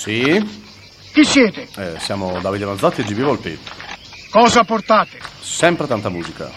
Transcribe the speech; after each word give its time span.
Sì, 0.00 0.42
Chi 1.12 1.24
siete? 1.26 1.68
eh, 1.76 1.96
siamo 1.98 2.40
Davide 2.40 2.64
Manzotti 2.64 3.02
e 3.02 3.04
GB 3.04 3.20
Volpi. 3.20 3.58
Cosa 4.30 4.64
portate? 4.64 5.18
Sempre 5.42 5.86
tanta 5.86 6.08
musica. 6.08 6.50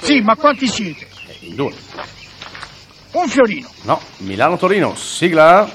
Sì, 0.00 0.20
ma 0.22 0.34
quanti 0.36 0.66
siete? 0.66 1.06
Eh, 1.26 1.48
In 1.48 1.54
due. 1.54 1.74
Un 3.12 3.28
fiorino. 3.28 3.68
No, 3.82 4.00
Milano-Torino, 4.18 4.94
sigla. 4.96 5.70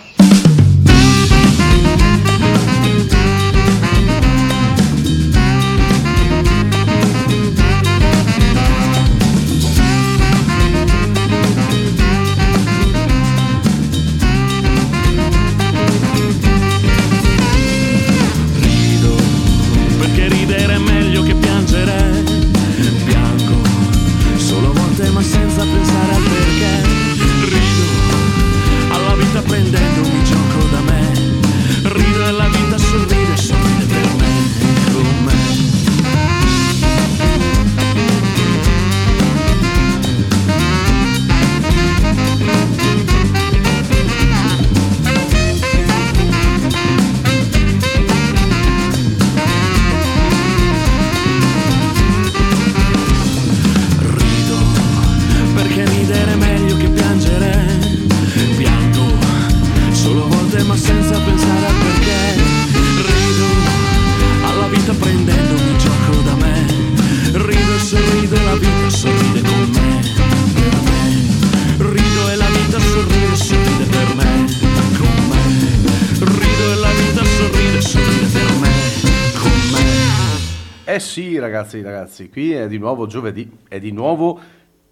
Ragazzi, 82.13 82.29
qui 82.29 82.51
è 82.51 82.67
di 82.67 82.77
nuovo 82.77 83.07
giovedì, 83.07 83.49
è 83.67 83.79
di 83.79 83.91
nuovo 83.91 84.39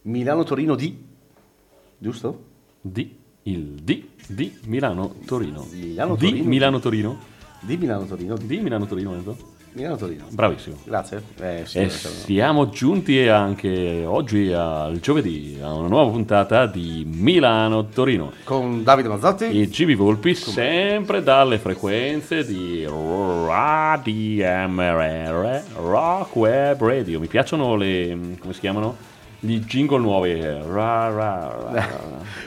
Milano-Torino 0.04 0.76
di... 0.76 0.98
Giusto? 1.98 2.50
Di 2.82 3.20
il 3.44 3.82
di 4.28 4.60
Milano 4.66 5.16
Torino. 5.26 5.66
Milano, 5.72 6.16
Di 6.16 6.30
Torino. 6.30 6.44
Milano 6.48 6.80
Torino. 6.80 7.20
Di 7.62 7.78
Milano-Torino. 7.78 8.36
Di 8.38 8.60
Milano 9.74 9.96
Torino. 9.96 10.26
Bravissimo. 10.30 10.78
Grazie. 10.84 11.24
Eh 11.40 11.62
sì, 11.66 11.78
E 11.80 11.90
siamo 11.90 12.70
giunti 12.70 13.26
anche 13.28 14.04
oggi 14.06 14.52
al 14.52 15.00
giovedì 15.00 15.58
a 15.62 15.74
una 15.74 15.88
nuova 15.88 16.12
puntata 16.12 16.66
di 16.66 17.04
Milano 17.08 17.88
Torino. 17.88 18.34
Con 18.44 18.84
Davide 18.84 19.08
Mazzotti. 19.08 19.46
E 19.46 19.68
GB 19.68 19.94
Volpi 19.94 20.36
sempre 20.36 21.24
dalle 21.24 21.58
frequenze 21.58 22.46
di 22.46 22.86
RADMRR 22.86 24.20
Rock 25.76 26.36
Web 26.36 26.82
Radio. 26.82 27.20
Mi 27.20 27.28
piacciono 27.28 27.76
le 27.76 28.38
come 28.40 28.54
si 28.54 28.60
chiamano? 28.60 29.10
Gli 29.44 29.58
jingle 29.66 29.98
nuovi. 29.98 30.40
Ra, 30.40 30.62
ra, 30.62 31.10
ra, 31.10 31.70
ra. 31.72 31.90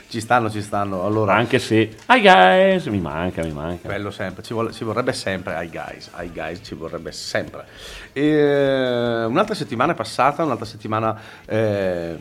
Ci 0.09 0.21
stanno, 0.21 0.49
ci 0.49 0.63
stanno. 0.63 1.05
Allora, 1.05 1.35
Anche 1.35 1.59
se 1.59 1.97
Hi 2.09 2.21
guys, 2.21 2.87
mi 2.87 3.01
manca, 3.01 3.43
mi 3.43 3.51
manca. 3.51 3.89
bello 3.89 4.13
sempre, 4.13 4.45
ci, 4.45 4.53
vuole- 4.53 4.71
ci 4.73 4.85
vorrebbe 4.85 5.13
sempre 5.13 5.57
ai 5.57 5.69
guys, 5.71 6.11
ai 6.13 6.31
guys 6.33 6.61
ci 6.63 6.77
vorrebbe 6.77 7.11
sempre. 7.11 7.67
E, 8.13 9.25
un'altra 9.27 9.57
settimana 9.57 9.91
è 9.93 9.97
passata, 9.97 10.45
un'altra 10.45 10.67
settimana 10.67 11.19
eh, 11.47 12.17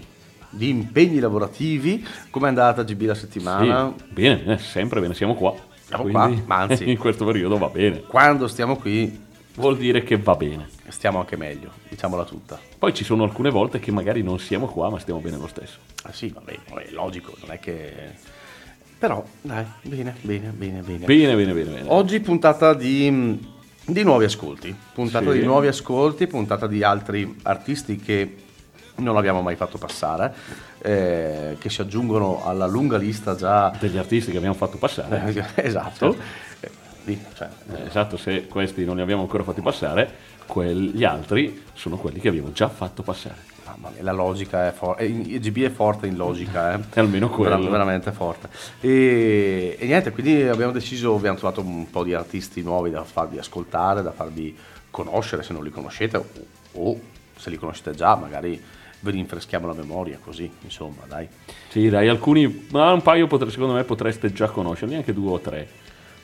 di 0.50 0.69
impegni 0.69 1.19
lavorativi. 1.19 2.03
Com'è 2.31 2.47
andata 2.47 2.81
GB 2.84 3.01
la 3.03 3.13
settimana? 3.16 3.94
Sì, 3.95 4.03
bene, 4.11 4.44
eh, 4.53 4.57
sempre 4.57 5.00
bene, 5.01 5.13
siamo 5.13 5.35
qua. 5.35 5.53
Siamo 5.85 6.05
qua, 6.05 6.31
ma 6.45 6.55
anzi- 6.61 6.90
in 6.90 6.97
questo 6.97 7.25
periodo 7.25 7.59
va 7.59 7.67
bene. 7.67 8.01
Quando 8.01 8.47
stiamo 8.47 8.75
qui 8.78 9.22
Vuol 9.55 9.78
dire 9.78 10.01
che 10.01 10.17
va 10.17 10.34
bene. 10.34 10.67
Stiamo 11.03 11.19
anche 11.19 11.36
meglio, 11.36 11.69
diciamola 11.90 12.24
tutta. 12.24 12.58
Poi 12.80 12.94
ci 12.94 13.03
sono 13.03 13.24
alcune 13.24 13.50
volte 13.50 13.78
che 13.81 13.91
magari 13.91 14.24
non 14.24 14.40
siamo 14.40 14.68
qua, 14.68 14.90
ma 14.90 15.00
stiamo 15.00 15.19
bene 15.19 15.36
lo 15.36 15.47
stesso. 15.47 15.80
Ah, 16.03 16.14
sì, 16.14 16.30
vabbè, 16.30 16.59
vabbè, 16.69 16.91
logico, 16.91 17.34
non 17.41 17.52
è 17.52 17.59
che... 17.59 18.12
Però, 19.00 19.22
dai, 19.41 19.66
bene, 19.81 20.16
bene, 20.22 20.52
bene, 20.52 20.80
bene. 20.80 21.06
Bene, 21.06 21.36
bene, 21.36 21.52
bene, 21.52 21.69
bene. 21.72 21.90
Oggi 21.90 22.22
puntata 22.22 22.74
di, 22.74 23.38
di 23.86 24.03
nuovi 24.03 24.24
ascolti, 24.24 24.74
puntata 24.94 25.34
Sì. 25.34 25.40
di 25.40 25.46
nuovi 25.46 25.68
ascolti, 25.68 26.25
puntata 26.25 26.68
di 26.68 26.84
altri 26.84 27.35
artisti 27.41 27.97
che 27.97 28.38
non 28.96 29.18
abbiamo 29.18 29.41
mai 29.41 29.58
fatto 29.58 29.78
passare, 29.78 30.34
eh, 30.84 31.58
che 31.59 31.70
si 31.70 31.81
aggiungono 31.81 32.46
alla 32.46 32.66
lunga 32.66 32.96
lista 32.96 33.35
già... 33.35 33.75
Degli 33.78 33.97
artisti 33.97 34.31
che 34.31 34.38
abbiamo 34.38 34.56
fatto 34.56 34.78
passare. 34.78 35.52
esatto. 35.56 36.16
Eh, 36.62 36.72
lì, 37.03 37.22
cioè, 37.35 37.50
Eh, 37.75 37.88
Esatto, 37.88 38.16
se 38.16 38.47
questi 38.47 38.85
non 38.85 38.96
li 38.96 39.02
abbiamo 39.02 39.24
ancora 39.24 39.44
fatti 39.44 39.59
passare, 39.62 40.31
gli 40.62 41.03
altri 41.03 41.64
sono 41.74 41.97
quelli 41.97 42.19
che 42.19 42.28
abbiamo 42.28 42.52
già 42.52 42.69
fatto 42.69 43.02
passare. 43.02 43.52
mamma 43.66 43.90
mia, 43.90 44.03
la 44.03 44.12
logica 44.12 44.68
è 44.68 44.72
forte, 44.72 45.12
GB 45.12 45.64
è 45.64 45.69
forte 45.69 46.06
in 46.08 46.16
logica, 46.16 46.74
eh. 46.74 46.80
E 46.94 47.00
almeno 47.00 47.30
quello. 47.30 47.58
Vera- 47.58 47.69
veramente 47.69 48.12
forte. 48.12 48.50
E, 48.81 49.75
e 49.80 49.86
niente, 49.86 50.12
quindi 50.12 50.44
abbiamo 50.44 50.72
deciso, 50.72 51.16
abbiamo 51.16 51.38
trovato 51.38 51.62
un 51.62 51.90
po' 51.90 52.03
di 52.03 52.14
artisti 52.14 52.62
nuovi 52.62 52.91
da 52.91 53.03
farvi 53.03 53.38
ascoltare, 53.40 54.02
da 54.02 54.12
farvi 54.12 54.56
conoscere 54.91 55.41
se 55.41 55.53
non 55.53 55.64
li 55.64 55.72
conoscete 55.72 56.18
o, 56.18 56.25
o 56.74 57.00
se 57.35 57.50
li 57.50 57.58
conoscete 57.58 57.96
già, 57.96 58.16
magari 58.16 58.62
ve 59.00 59.12
li 59.12 59.18
rinfreschiamo 59.18 59.68
la 59.68 59.74
memoria 59.74 60.18
così, 60.24 60.50
insomma, 60.62 61.03
dai. 61.08 61.28
Sì, 61.70 61.90
dai, 61.90 62.08
alcuni, 62.08 62.68
ma 62.72 62.91
un 62.94 63.02
paio 63.02 63.28
potre- 63.28 63.50
secondo 63.50 63.74
me 63.74 63.84
potreste 63.84 64.31
già 64.31 64.47
conoscerli, 64.47 64.96
anche 64.96 65.14
due 65.14 65.31
o 65.31 65.40
tre. 65.40 65.68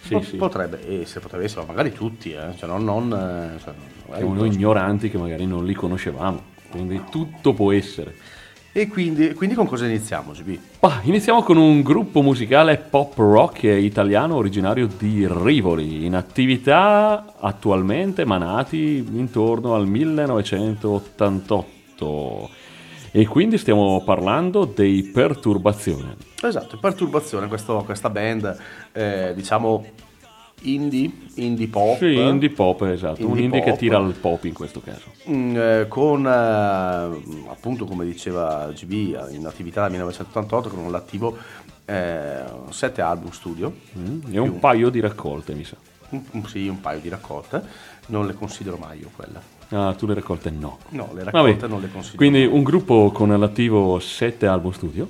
Sì, 0.02 0.14
Po- 0.14 0.22
sì. 0.22 0.38
Potrebbe 0.38 1.02
essere, 1.02 1.20
potrebbe 1.20 1.46
essere, 1.46 1.62
ma 1.62 1.68
magari 1.68 1.94
tutti, 1.94 2.32
eh, 2.32 2.56
cioè 2.58 2.70
non... 2.70 2.84
non 2.84 3.12
eh, 3.12 3.60
cioè, 3.62 3.74
Siamo 4.16 4.34
noi 4.34 4.52
ignoranti 4.52 5.10
che 5.10 5.18
magari 5.18 5.46
non 5.46 5.66
li 5.66 5.74
conoscevamo, 5.74 6.42
quindi 6.72 7.04
tutto 7.12 7.54
può 7.54 7.72
essere. 7.72 8.16
E 8.72 8.88
quindi, 8.88 9.34
quindi 9.34 9.56
con 9.56 9.66
cosa 9.66 9.88
iniziamo, 9.88 10.32
GB? 10.32 10.58
Bah, 10.80 11.00
iniziamo 11.04 11.42
con 11.42 11.58
un 11.58 11.82
gruppo 11.82 12.22
musicale 12.22 12.78
pop 12.78 13.18
rock 13.18 13.64
italiano 13.64 14.36
originario 14.36 14.88
di 14.88 15.28
Rivoli, 15.28 16.06
in 16.06 16.16
attività 16.16 17.34
attualmente 17.40 18.26
ma 18.26 18.38
nati 18.38 18.98
intorno 18.98 19.74
al 19.74 19.88
1988. 19.88 22.50
E 23.12 23.26
quindi 23.26 23.58
stiamo 23.58 24.02
parlando 24.04 24.66
dei 24.66 25.04
Perturbazione. 25.04 26.16
Esatto, 26.42 26.78
Perturbazione, 26.78 27.48
questo- 27.48 27.82
questa 27.84 28.10
band, 28.10 28.56
eh, 28.92 29.34
diciamo, 29.36 29.84
indie, 30.64 31.10
indie 31.36 31.68
pop. 31.68 31.98
Sì, 31.98 32.14
indie 32.14 32.50
pop, 32.52 32.82
esatto, 32.84 33.22
un 33.24 33.30
Indie 33.30 33.44
indie 33.46 33.62
che 33.62 33.70
pop. 33.72 33.80
tira 33.80 33.98
al 33.98 34.14
pop 34.14 34.44
in 34.44 34.54
questo 34.54 34.80
caso. 34.82 35.12
Mm, 35.30 35.56
eh, 35.58 35.86
con 35.88 36.26
eh, 36.26 37.50
appunto 37.50 37.86
come 37.86 38.06
diceva 38.06 38.70
GB 38.74 38.92
in 39.32 39.46
attività 39.46 39.82
dal 39.82 39.92
1988 39.92 40.70
con 40.70 40.92
l'attivo 40.92 41.38
eh, 41.86 42.44
sette 42.70 43.02
album 43.02 43.32
studio 43.32 43.74
Mm, 43.98 44.20
E 44.32 44.38
un 44.38 44.60
paio 44.60 44.90
di 44.90 45.00
raccolte, 45.00 45.54
mi 45.56 45.64
sa. 45.64 45.76
un, 46.10 46.22
un- 46.32 46.46
sì 46.46 46.68
un 46.68 46.80
paio 46.82 47.00
di 47.00 47.10
raccolte 47.10 47.62
non 48.08 48.28
le 48.28 48.34
considero 48.34 48.78
mai 48.78 49.00
io 49.00 49.10
quelle 49.16 49.58
Ah, 49.72 49.94
tu 49.96 50.08
le 50.08 50.16
raccolte 50.16 50.50
no. 50.50 50.80
no 50.90 51.10
le 51.14 51.24
Vabbè, 51.26 51.32
raccolte 51.32 51.68
non 51.68 51.80
le 51.82 51.90
considero 51.92 52.18
Quindi 52.18 52.44
un 52.46 52.64
gruppo 52.64 53.12
con 53.14 53.32
all'attivo 53.32 54.00
7 54.00 54.48
album 54.48 54.72
studio. 54.72 55.10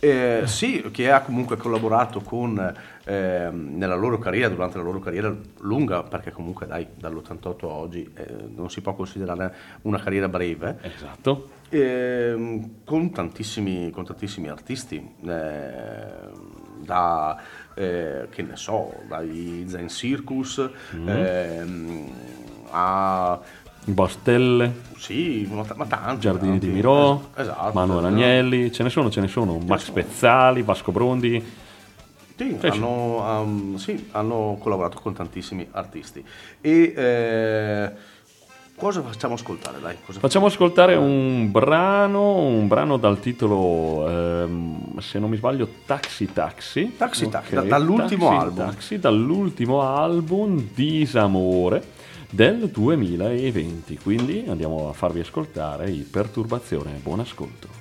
Eh, 0.00 0.42
sì, 0.44 0.90
che 0.92 1.10
ha 1.10 1.22
comunque 1.22 1.56
collaborato 1.56 2.20
con, 2.20 2.72
ehm, 3.04 3.76
nella 3.76 3.96
loro 3.96 4.18
carriera, 4.18 4.48
durante 4.48 4.76
la 4.78 4.84
loro 4.84 5.00
carriera 5.00 5.34
lunga, 5.62 6.04
perché 6.04 6.30
comunque 6.30 6.68
dai, 6.68 6.86
dall'88 6.94 7.64
a 7.64 7.66
oggi 7.66 8.08
eh, 8.14 8.26
non 8.54 8.70
si 8.70 8.80
può 8.80 8.94
considerare 8.94 9.52
una 9.82 9.98
carriera 9.98 10.28
breve, 10.28 10.78
Esatto. 10.82 11.48
ehm, 11.70 12.84
con, 12.84 13.10
tantissimi, 13.10 13.90
con 13.90 14.04
tantissimi 14.04 14.48
artisti, 14.48 15.14
ehm, 15.26 16.30
da, 16.84 17.36
eh, 17.74 18.28
che 18.30 18.42
ne 18.42 18.54
so, 18.54 18.92
dai 19.08 19.64
Zen 19.66 19.88
Circus 19.88 20.70
ehm, 20.94 22.06
a... 22.70 23.40
Bastelle, 23.92 24.72
Sì, 24.96 25.48
ma, 25.50 25.64
ma 25.76 25.86
tanti. 25.86 26.20
Giardini 26.20 26.52
tanti. 26.52 26.66
di 26.68 26.72
Mirò, 26.72 27.20
Es- 27.34 27.40
esatto, 27.42 27.70
Manuel 27.72 27.98
esatto. 28.00 28.14
Agnelli, 28.14 28.72
ce 28.72 28.82
ne 28.82 28.90
sono, 28.90 29.10
ce 29.10 29.20
ne 29.20 29.28
sono. 29.28 29.58
Max 29.66 29.90
Pezzali, 29.90 30.62
Vasco 30.62 30.92
Brondi. 30.92 31.66
Sì, 32.36 32.56
Sì, 32.60 32.66
hanno, 32.68 33.40
um, 33.42 33.76
sì, 33.76 34.08
hanno 34.12 34.56
collaborato 34.60 35.00
con 35.00 35.12
tantissimi 35.12 35.66
artisti. 35.72 36.24
E 36.60 36.92
eh, 36.96 37.90
cosa 38.76 39.02
facciamo 39.02 39.34
ascoltare? 39.34 39.80
Dai, 39.80 39.96
cosa 40.06 40.20
Facciamo 40.20 40.46
ascoltare 40.46 40.94
un 40.94 41.50
brano, 41.50 42.36
un 42.36 42.68
brano 42.68 42.96
dal 42.96 43.18
titolo, 43.18 44.08
ehm, 44.08 44.98
se 45.00 45.18
non 45.18 45.30
mi 45.30 45.36
sbaglio, 45.36 45.68
Taxi 45.84 46.32
Taxi. 46.32 46.94
Taxi 46.96 47.28
Taxi, 47.28 47.56
Ok, 47.56 47.62
da- 47.62 47.68
dall'ultimo 47.68 48.28
Taxi 48.28 48.40
album. 48.44 48.64
Taxi, 48.66 48.98
dall'ultimo 49.00 49.82
album 49.82 50.68
Disamore 50.74 51.96
del 52.30 52.68
2020. 52.68 53.98
Quindi 53.98 54.44
andiamo 54.48 54.88
a 54.88 54.92
farvi 54.92 55.20
ascoltare 55.20 55.90
i 55.90 56.00
Perturbazione. 56.00 56.98
Buon 57.02 57.20
ascolto. 57.20 57.77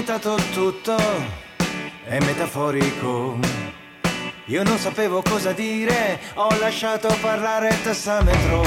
Vomitato 0.00 0.34
tutto, 0.54 0.96
è 2.04 2.18
metaforico. 2.20 3.38
Io 4.46 4.62
non 4.62 4.78
sapevo 4.78 5.20
cosa 5.20 5.52
dire, 5.52 6.18
ho 6.34 6.48
lasciato 6.58 7.14
parlare 7.20 7.68
il 7.68 7.82
tassametro. 7.82 8.62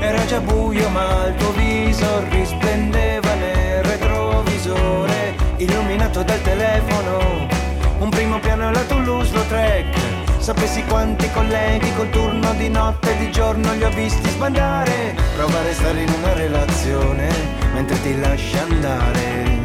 Era 0.00 0.24
già 0.24 0.40
buio 0.40 0.88
ma 0.88 1.26
il 1.26 1.34
tuo 1.34 1.52
viso 1.52 2.24
risplendeva 2.30 3.34
nel 3.34 3.84
retrovisore, 3.84 5.34
illuminato 5.58 6.22
dal 6.22 6.40
telefono. 6.40 7.46
Un 7.98 8.08
primo 8.08 8.38
piano 8.38 8.68
alla 8.68 8.84
Toulouse-Lautrec. 8.84 10.05
Sapessi 10.46 10.84
quanti 10.84 11.28
colleghi 11.32 11.92
col 11.96 12.08
turno 12.10 12.54
di 12.54 12.68
notte 12.68 13.12
e 13.12 13.18
di 13.18 13.32
giorno 13.32 13.74
li 13.74 13.82
ho 13.82 13.90
visti 13.90 14.28
sbandare. 14.28 15.16
Prova 15.34 15.58
a 15.58 15.62
restare 15.64 16.02
in 16.02 16.08
una 16.08 16.34
relazione 16.34 17.28
mentre 17.74 18.00
ti 18.00 18.16
lasci 18.16 18.56
andare. 18.56 19.55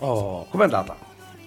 Oh, 0.00 0.46
com'è 0.48 0.64
andata? 0.64 0.96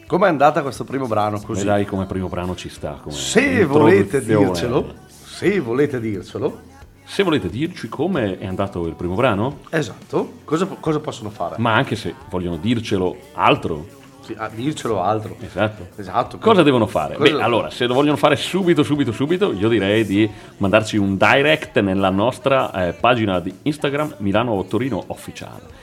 Com'è 0.05 0.27
andata 0.27 0.61
questo 0.61 0.83
primo 0.83 1.07
brano 1.07 1.39
così? 1.39 1.61
E 1.61 1.65
dai, 1.65 1.85
come 1.85 2.05
primo 2.05 2.27
brano 2.27 2.55
ci 2.55 2.67
sta. 2.69 2.99
Come 3.01 3.15
Se 3.15 3.65
volete 3.65 4.23
dircelo, 4.23 4.93
se 5.07 5.59
volete 5.59 5.99
dircelo, 6.01 6.59
Se 7.05 7.23
volete 7.23 7.49
dirci 7.49 7.87
come 7.89 8.37
è 8.37 8.45
andato 8.45 8.85
il 8.87 8.93
primo 8.95 9.15
brano, 9.15 9.59
esatto, 9.69 10.33
cosa, 10.45 10.65
cosa 10.79 10.99
possono 10.99 11.29
fare? 11.29 11.55
ma 11.59 11.73
anche 11.73 11.95
se 11.95 12.13
vogliono 12.29 12.57
dircelo 12.57 13.15
altro, 13.33 13.85
Sì, 14.21 14.33
ah, 14.37 14.49
dircelo 14.53 15.01
altro. 15.01 15.35
esatto. 15.39 15.87
Esatto. 15.95 16.37
Cosa 16.37 16.61
devono 16.63 16.87
fare? 16.87 17.15
Cosa- 17.15 17.31
Beh, 17.37 17.41
allora, 17.41 17.69
se 17.69 17.85
lo 17.87 17.93
vogliono 17.95 18.17
fare 18.17 18.35
subito, 18.35 18.83
subito, 18.83 19.11
subito, 19.13 19.51
io 19.53 19.67
direi 19.69 20.05
di 20.05 20.29
mandarci 20.57 20.97
un 20.97 21.17
direct 21.17 21.79
nella 21.79 22.09
nostra 22.09 22.87
eh, 22.87 22.93
pagina 22.93 23.39
di 23.39 23.53
Instagram 23.63 24.15
Milano 24.17 24.63
Torino 24.65 25.01
Officiale. 25.07 25.79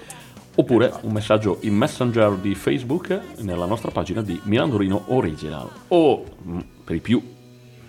Oppure 0.58 0.92
un 1.02 1.12
messaggio 1.12 1.58
in 1.60 1.76
messenger 1.76 2.32
di 2.32 2.56
Facebook 2.56 3.16
nella 3.42 3.64
nostra 3.64 3.92
pagina 3.92 4.22
di 4.22 4.40
Milano 4.42 4.72
Torino 4.72 5.04
Original. 5.06 5.70
O 5.88 6.24
mm, 6.44 6.58
per 6.82 6.96
i 6.96 7.00
più 7.00 7.22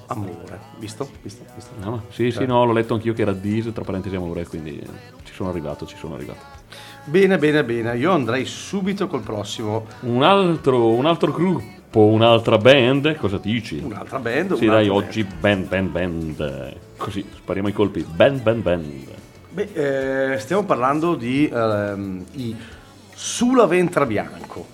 Amore. 0.08 0.32
Disamore. 0.32 0.60
Visto? 0.80 1.10
Visto? 1.22 1.44
Visto? 1.56 1.72
No, 1.80 2.04
Sì, 2.10 2.32
sì, 2.32 2.46
no, 2.46 2.64
l'ho 2.66 2.72
letto 2.74 2.94
anch'io 2.94 3.14
che 3.14 3.22
era 3.24 3.34
dis, 3.34 3.70
tra 3.74 3.84
parentesi 3.84 4.16
amore, 4.16 4.46
quindi 4.46 4.82
ci 5.24 5.34
sono 5.34 5.50
arrivato, 5.50 5.86
ci 5.86 5.98
sono 5.98 6.16
arrivato. 6.16 6.40
Bene, 7.06 7.38
bene, 7.38 7.64
bene. 7.64 7.98
Io 7.98 8.12
andrei 8.12 8.46
subito 8.46 9.08
col 9.08 9.22
prossimo. 9.22 9.86
Un 10.02 10.24
altro, 10.24 10.88
un 10.92 11.06
altro 11.06 11.32
gruppo, 11.34 12.06
un'altra 12.06 12.58
band, 12.58 13.16
cosa 13.18 13.38
dici? 13.38 13.82
Un'altra 13.84 14.20
band. 14.20 14.56
Sì, 14.56 14.66
un'altra 14.66 14.74
dai, 14.76 14.88
band. 14.88 15.04
oggi 15.04 15.24
band, 15.24 15.68
band, 15.68 15.90
band. 15.90 16.76
Così, 16.98 17.26
spariamo 17.36 17.68
i 17.68 17.74
colpi. 17.74 18.06
Band, 18.10 18.42
band, 18.42 18.62
band. 18.62 18.92
Beh, 19.50 20.34
eh, 20.34 20.40
stiamo 20.40 20.64
parlando 20.64 21.16
di 21.16 21.48
ehm, 21.54 22.26
i 22.34 22.56
Sula 23.14 23.66
Ventra 23.68 24.06
Bianco. 24.06 24.73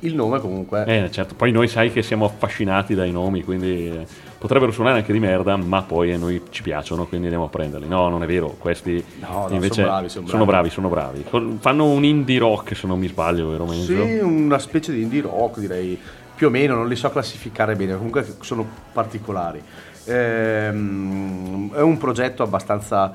Il 0.00 0.14
nome 0.14 0.40
comunque. 0.40 0.84
Eh, 0.86 1.10
certo, 1.10 1.34
poi 1.34 1.52
noi 1.52 1.68
sai 1.68 1.90
che 1.92 2.02
siamo 2.02 2.24
affascinati 2.24 2.94
dai 2.94 3.10
nomi, 3.12 3.42
quindi 3.42 3.88
eh, 3.88 4.06
potrebbero 4.38 4.70
suonare 4.72 4.98
anche 4.98 5.12
di 5.12 5.18
merda, 5.20 5.56
ma 5.56 5.82
poi 5.82 6.12
a 6.12 6.18
noi 6.18 6.42
ci 6.50 6.62
piacciono, 6.62 7.06
quindi 7.06 7.26
andiamo 7.26 7.46
a 7.46 7.50
prenderli. 7.50 7.86
No, 7.88 8.08
non 8.08 8.22
è 8.22 8.26
vero, 8.26 8.54
questi 8.58 9.02
No, 9.20 9.46
no, 9.48 9.54
invece 9.54 9.82
sono 9.82 9.86
bravi, 9.86 10.08
sono 10.08 10.26
sono 10.26 10.44
bravi. 10.44 10.68
bravi, 10.68 10.70
sono 10.70 10.88
bravi. 10.88 11.58
Fanno 11.60 11.86
un 11.86 12.04
indie 12.04 12.38
rock, 12.38 12.74
se 12.76 12.86
non 12.86 12.98
mi 12.98 13.08
sbaglio, 13.08 13.50
vero 13.50 13.66
Menzo? 13.66 13.92
Sì, 14.04 14.18
una 14.18 14.58
specie 14.58 14.92
di 14.92 15.02
indie 15.02 15.22
rock 15.22 15.58
direi, 15.58 15.98
più 16.34 16.46
o 16.46 16.50
meno, 16.50 16.74
non 16.74 16.88
li 16.88 16.96
so 16.96 17.10
classificare 17.10 17.76
bene, 17.76 17.94
comunque 17.96 18.26
sono 18.40 18.66
particolari. 18.92 19.62
Ehm, 20.04 21.72
è 21.74 21.80
un 21.80 21.98
progetto 21.98 22.42
abbastanza 22.42 23.10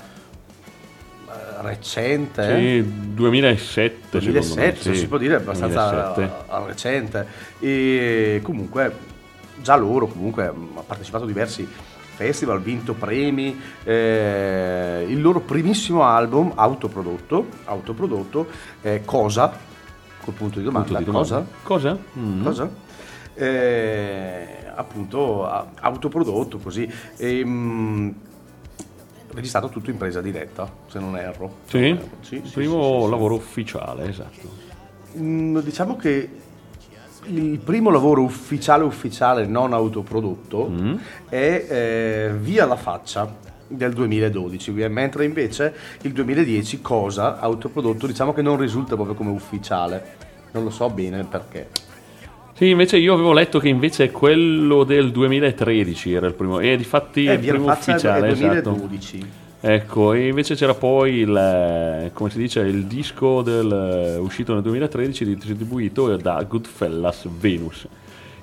recente. 1.61 2.55
eh? 2.55 2.81
Sì, 2.83 3.13
2007, 3.13 4.19
2007, 4.19 4.41
secondo 4.41 4.61
me. 4.89 4.93
sì. 4.93 4.95
si 4.95 5.07
può 5.07 5.17
dire, 5.17 5.35
abbastanza 5.35 6.11
2007. 6.15 6.21
eh, 6.23 6.65
recente. 6.65 7.27
E 7.59 8.39
comunque 8.43 9.13
già 9.61 9.75
loro 9.75 10.07
comunque 10.07 10.45
ha 10.45 10.81
partecipato 10.85 11.23
a 11.23 11.27
diversi 11.27 11.67
festival, 12.15 12.61
vinto 12.61 12.93
premi. 12.93 13.59
eh, 13.83 15.05
il 15.07 15.21
loro 15.21 15.41
primissimo 15.41 16.03
album 16.03 16.51
autoprodotto, 16.55 17.47
autoprodotto 17.65 18.47
è 18.81 19.01
Cosa? 19.05 19.73
Col 20.23 20.33
punto 20.33 20.59
di 20.59 20.65
domanda. 20.65 20.87
Punto 20.87 21.03
di 21.03 21.05
domanda. 21.05 21.45
Cosa? 21.61 21.93
Cosa? 21.93 21.97
Mm. 22.17 22.43
Cosa? 22.43 22.69
Eh, 23.33 24.47
appunto 24.75 25.45
autoprodotto 25.79 26.57
così. 26.57 26.89
E, 27.17 27.45
mh, 27.45 28.15
registrato 29.35 29.69
tutto 29.69 29.89
in 29.91 29.97
presa 29.97 30.21
diretta, 30.21 30.71
se 30.87 30.99
non 30.99 31.15
erro. 31.17 31.57
Se 31.65 31.77
Sì, 31.77 31.89
non 31.89 31.97
erro. 31.97 32.09
Sì, 32.21 32.35
il 32.35 32.45
sì, 32.45 32.53
primo 32.53 33.03
sì. 33.03 33.09
lavoro 33.09 33.35
ufficiale, 33.35 34.07
esatto. 34.09 34.49
Mm, 35.17 35.59
diciamo 35.59 35.95
che 35.95 36.29
il 37.27 37.57
primo 37.59 37.89
lavoro 37.89 38.21
ufficiale 38.21 38.83
ufficiale 38.83 39.45
non 39.45 39.73
autoprodotto 39.73 40.67
Mm. 40.69 40.95
è 41.29 41.65
eh, 41.69 42.33
Via 42.37 42.65
la 42.65 42.75
faccia 42.75 43.35
del 43.67 43.93
2012 43.93 44.71
mentre 44.89 45.25
invece 45.25 45.73
il 46.01 46.11
2010 46.13 46.81
cosa 46.81 47.39
autoprodotto 47.39 48.05
diciamo 48.05 48.31
che 48.31 48.43
non 48.43 48.57
risulta 48.57 48.93
proprio 48.93 49.15
come 49.15 49.31
ufficiale 49.31 50.17
non 50.51 50.63
lo 50.63 50.69
so 50.69 50.87
bene 50.91 51.23
perché 51.23 51.69
Sì, 52.55 52.69
invece 52.69 52.97
io 52.97 53.13
avevo 53.13 53.33
letto 53.33 53.59
che 53.59 53.67
invece 53.67 54.11
quello 54.11 54.85
del 54.85 55.11
2013 55.11 56.13
era 56.13 56.25
il 56.25 56.33
primo, 56.33 56.59
e 56.59 56.77
difatti 56.77 57.25
è 57.25 57.33
il 57.33 57.39
Via 57.39 57.51
la 57.51 57.57
primo 57.57 57.73
ufficiale, 57.73 58.29
esatto. 58.29 58.69
2012 58.69 59.43
Ecco, 59.67 60.13
e 60.13 60.27
invece 60.27 60.53
c'era 60.53 60.75
poi 60.75 61.15
il, 61.15 61.35
eh, 61.35 62.11
come 62.13 62.29
si 62.29 62.37
dice, 62.37 62.59
il 62.59 62.85
disco 62.85 63.41
del, 63.41 63.71
eh, 63.71 64.17
uscito 64.17 64.53
nel 64.53 64.61
2013 64.61 65.25
distribuito 65.25 66.15
da 66.17 66.45
Goodfellas 66.47 67.27
Venus. 67.39 67.87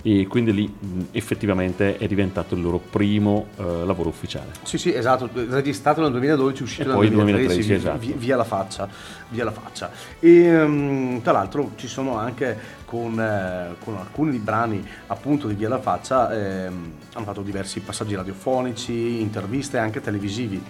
E 0.02 0.26
quindi 0.26 0.52
lì 0.52 0.66
mh, 0.66 1.02
effettivamente 1.12 1.96
è 1.96 2.08
diventato 2.08 2.56
il 2.56 2.62
loro 2.62 2.78
primo 2.78 3.46
eh, 3.56 3.62
lavoro 3.84 4.08
ufficiale. 4.08 4.50
Sì, 4.64 4.78
sì, 4.78 4.92
esatto, 4.92 5.30
registrato 5.32 6.00
nel 6.00 6.10
2012, 6.10 6.62
uscito 6.64 6.88
nel 6.88 6.96
poi 6.96 7.08
2013, 7.08 7.68
2013, 7.68 7.72
esatto. 7.72 7.98
vi- 7.98 8.14
via 8.18 8.36
la 8.36 8.44
faccia, 8.44 8.88
via 9.28 9.44
la 9.44 9.52
faccia. 9.52 9.92
E 10.18 10.66
mm, 10.66 11.18
tra 11.18 11.30
l'altro 11.30 11.70
ci 11.76 11.86
sono 11.86 12.18
anche 12.18 12.80
con, 12.92 13.18
eh, 13.18 13.74
con 13.82 13.96
alcuni 13.96 14.36
brani 14.36 14.86
appunto 15.06 15.48
di 15.48 15.54
via 15.54 15.70
la 15.70 15.80
faccia, 15.80 16.30
ehm, 16.30 16.92
hanno 17.14 17.24
fatto 17.24 17.40
diversi 17.40 17.80
passaggi 17.80 18.14
radiofonici, 18.14 19.18
interviste 19.22 19.78
anche 19.78 20.02
televisivi. 20.02 20.62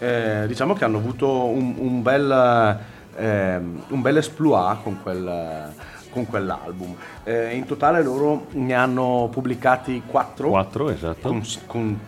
Eh, 0.00 0.44
diciamo 0.48 0.74
che 0.74 0.82
hanno 0.84 0.98
avuto 0.98 1.44
un, 1.44 1.76
un 1.78 2.02
bel, 2.02 2.78
ehm, 3.14 3.82
un 3.90 4.00
bel 4.00 4.16
esploit 4.16 4.82
con 4.82 5.00
quel 5.00 5.72
con 6.10 6.26
quell'album. 6.26 6.96
Eh, 7.22 7.54
in 7.54 7.66
totale 7.66 8.02
loro 8.02 8.46
ne 8.52 8.72
hanno 8.74 9.28
pubblicati 9.30 10.02
quattro, 10.04 10.48
4, 10.48 10.90
esatto. 10.90 11.28
con- 11.28 11.42
con- 11.66 12.00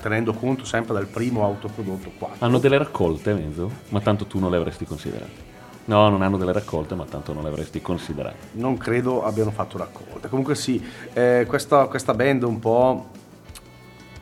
tenendo 0.00 0.32
conto 0.32 0.64
sempre 0.64 0.94
del 0.94 1.06
primo 1.06 1.44
autoprodotto 1.44 2.10
4. 2.18 2.44
Hanno 2.44 2.58
delle 2.58 2.78
raccolte, 2.78 3.34
mezzo? 3.34 3.70
Ma 3.90 4.00
tanto 4.00 4.24
tu 4.24 4.40
non 4.40 4.50
le 4.50 4.56
avresti 4.56 4.84
considerate. 4.86 5.51
No, 5.84 6.08
non 6.08 6.22
hanno 6.22 6.36
delle 6.36 6.52
raccolte, 6.52 6.94
ma 6.94 7.04
tanto 7.04 7.32
non 7.32 7.42
le 7.42 7.48
avresti 7.48 7.80
considerate. 7.80 8.48
Non 8.52 8.76
credo 8.76 9.24
abbiano 9.24 9.50
fatto 9.50 9.78
raccolte. 9.78 10.28
Comunque 10.28 10.54
sì, 10.54 10.84
eh, 11.12 11.44
questa, 11.48 11.86
questa 11.86 12.14
band 12.14 12.42
un 12.44 12.58
po' 12.58 13.08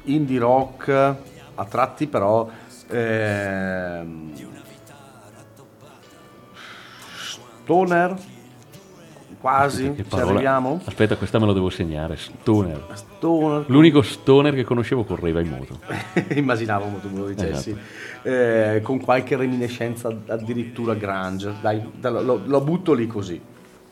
indie 0.05 0.39
rock, 0.39 0.89
a 0.89 1.65
tratti 1.65 2.07
però... 2.07 2.49
ehm, 2.89 4.33
stoner, 7.71 8.17
quasi, 9.41 9.93
ci 9.97 10.03
parola- 10.05 10.31
arriviamo. 10.33 10.81
Aspetta, 10.85 11.17
questa 11.17 11.39
me 11.39 11.47
lo 11.47 11.53
devo 11.53 11.71
segnare. 11.71 12.17
Stoner. 12.17 12.85
Stoner, 12.93 13.65
L'unico 13.69 14.03
stoner 14.03 14.55
che 14.55 14.65
conoscevo 14.65 15.05
correva 15.05 15.41
in 15.41 15.49
moto. 15.49 15.79
immaginavo 16.35 16.87
molto 16.87 17.09
me 17.09 17.19
lo 17.21 17.27
dicessi, 17.29 17.71
Esatto. 17.71 18.29
Eh, 18.29 18.81
con 18.83 19.01
qualche 19.01 19.37
reminiscenza 19.37 20.09
addirittura 20.27 20.95
grunge. 20.95 21.55
Dai, 21.61 21.83
lo, 22.01 22.41
lo 22.45 22.61
butto 22.61 22.93
lì 22.93 23.07
così. 23.07 23.41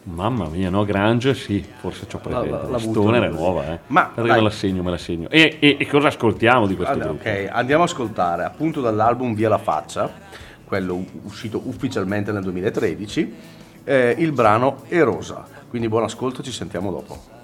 Mamma 0.05 0.49
mia, 0.49 0.71
no, 0.71 0.85
Grange 0.85 1.35
sì, 1.35 1.63
forse 1.81 2.07
ci 2.09 2.17
ho 2.17 2.19
presente. 2.19 2.49
La- 2.51 2.63
la- 2.63 2.69
la 2.71 2.79
Stoner 2.79 3.23
è 3.25 3.29
nuova, 3.29 3.73
eh. 3.75 3.79
Ma, 3.89 4.13
Arriva 4.15 4.35
dai. 4.35 4.43
la 4.43 4.51
segno, 4.51 4.83
me 4.83 4.91
la 4.91 4.97
segno. 4.97 5.29
E, 5.29 5.57
e- 5.61 5.77
e 5.79 5.87
cosa 5.87 6.07
ascoltiamo 6.09 6.67
di 6.67 6.77
questo 6.77 6.95
Allora, 6.95 7.09
gruppo? 7.11 7.29
ok, 7.29 7.49
andiamo 7.51 7.83
ad 7.83 7.89
ascoltare 7.91 8.45
appunto 8.45 8.81
dall'album 8.81 9.35
Via 9.35 9.51
la 9.51 9.59
faccia, 9.59 10.11
quello 10.65 11.05
uscito 11.25 11.61
ufficialmente 11.65 12.33
nel 12.33 12.43
2013, 12.43 13.35
eh, 13.89 14.15
il 14.19 14.33
brano 14.33 14.83
Erosa. 14.89 15.47
Quindi 15.71 15.89
buon 15.89 16.05
ascolto, 16.05 16.43
ci 16.43 16.53
sentiamo 16.53 16.91
dopo. 16.91 17.38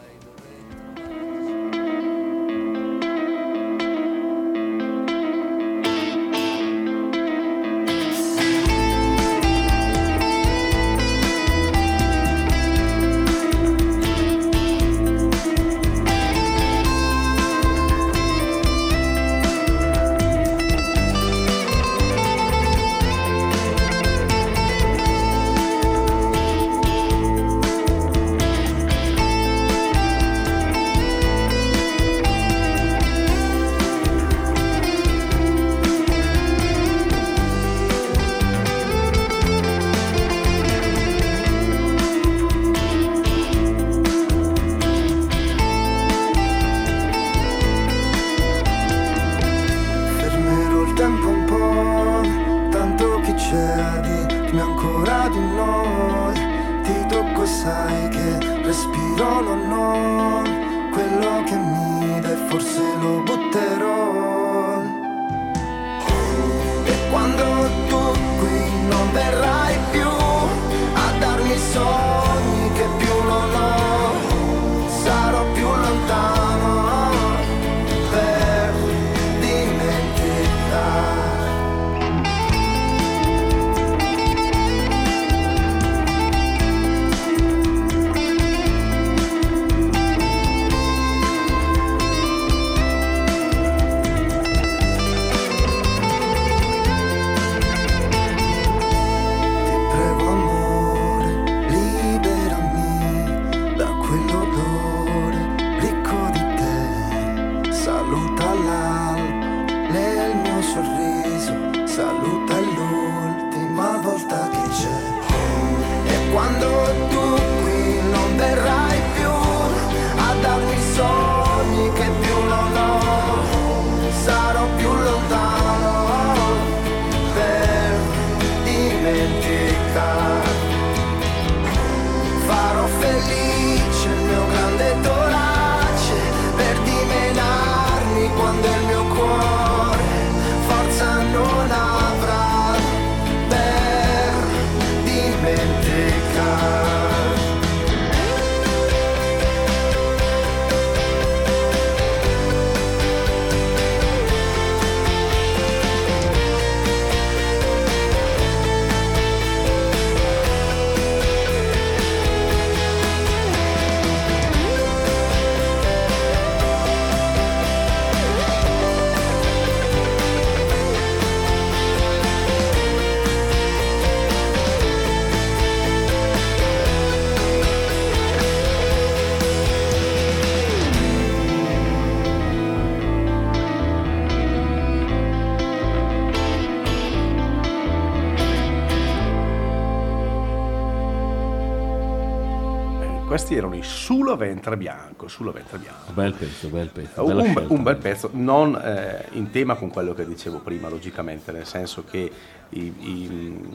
Questi 193.45 193.61
erano 193.61 193.77
i 193.77 193.83
Sulla 193.83 194.37
Ventre 194.37 194.75
Bianco, 194.79 195.29
Sulla 195.29 195.51
Ventre 195.51 195.77
Bianco. 195.77 196.13
Bel 196.15 196.33
pezzo, 196.33 196.69
bel 196.69 196.89
pezzo. 196.89 197.23
Un, 197.27 197.43
scelta. 197.43 197.73
un 197.75 197.83
bel 197.83 197.97
pezzo, 197.99 198.31
non 198.33 198.75
eh, 198.83 199.27
in 199.33 199.51
tema 199.51 199.75
con 199.75 199.91
quello 199.91 200.15
che 200.15 200.27
dicevo 200.27 200.61
prima, 200.61 200.89
logicamente, 200.89 201.53
nel 201.53 201.67
senso 201.67 202.05
che 202.11 202.33
i- 202.71 202.95
i- 203.01 203.71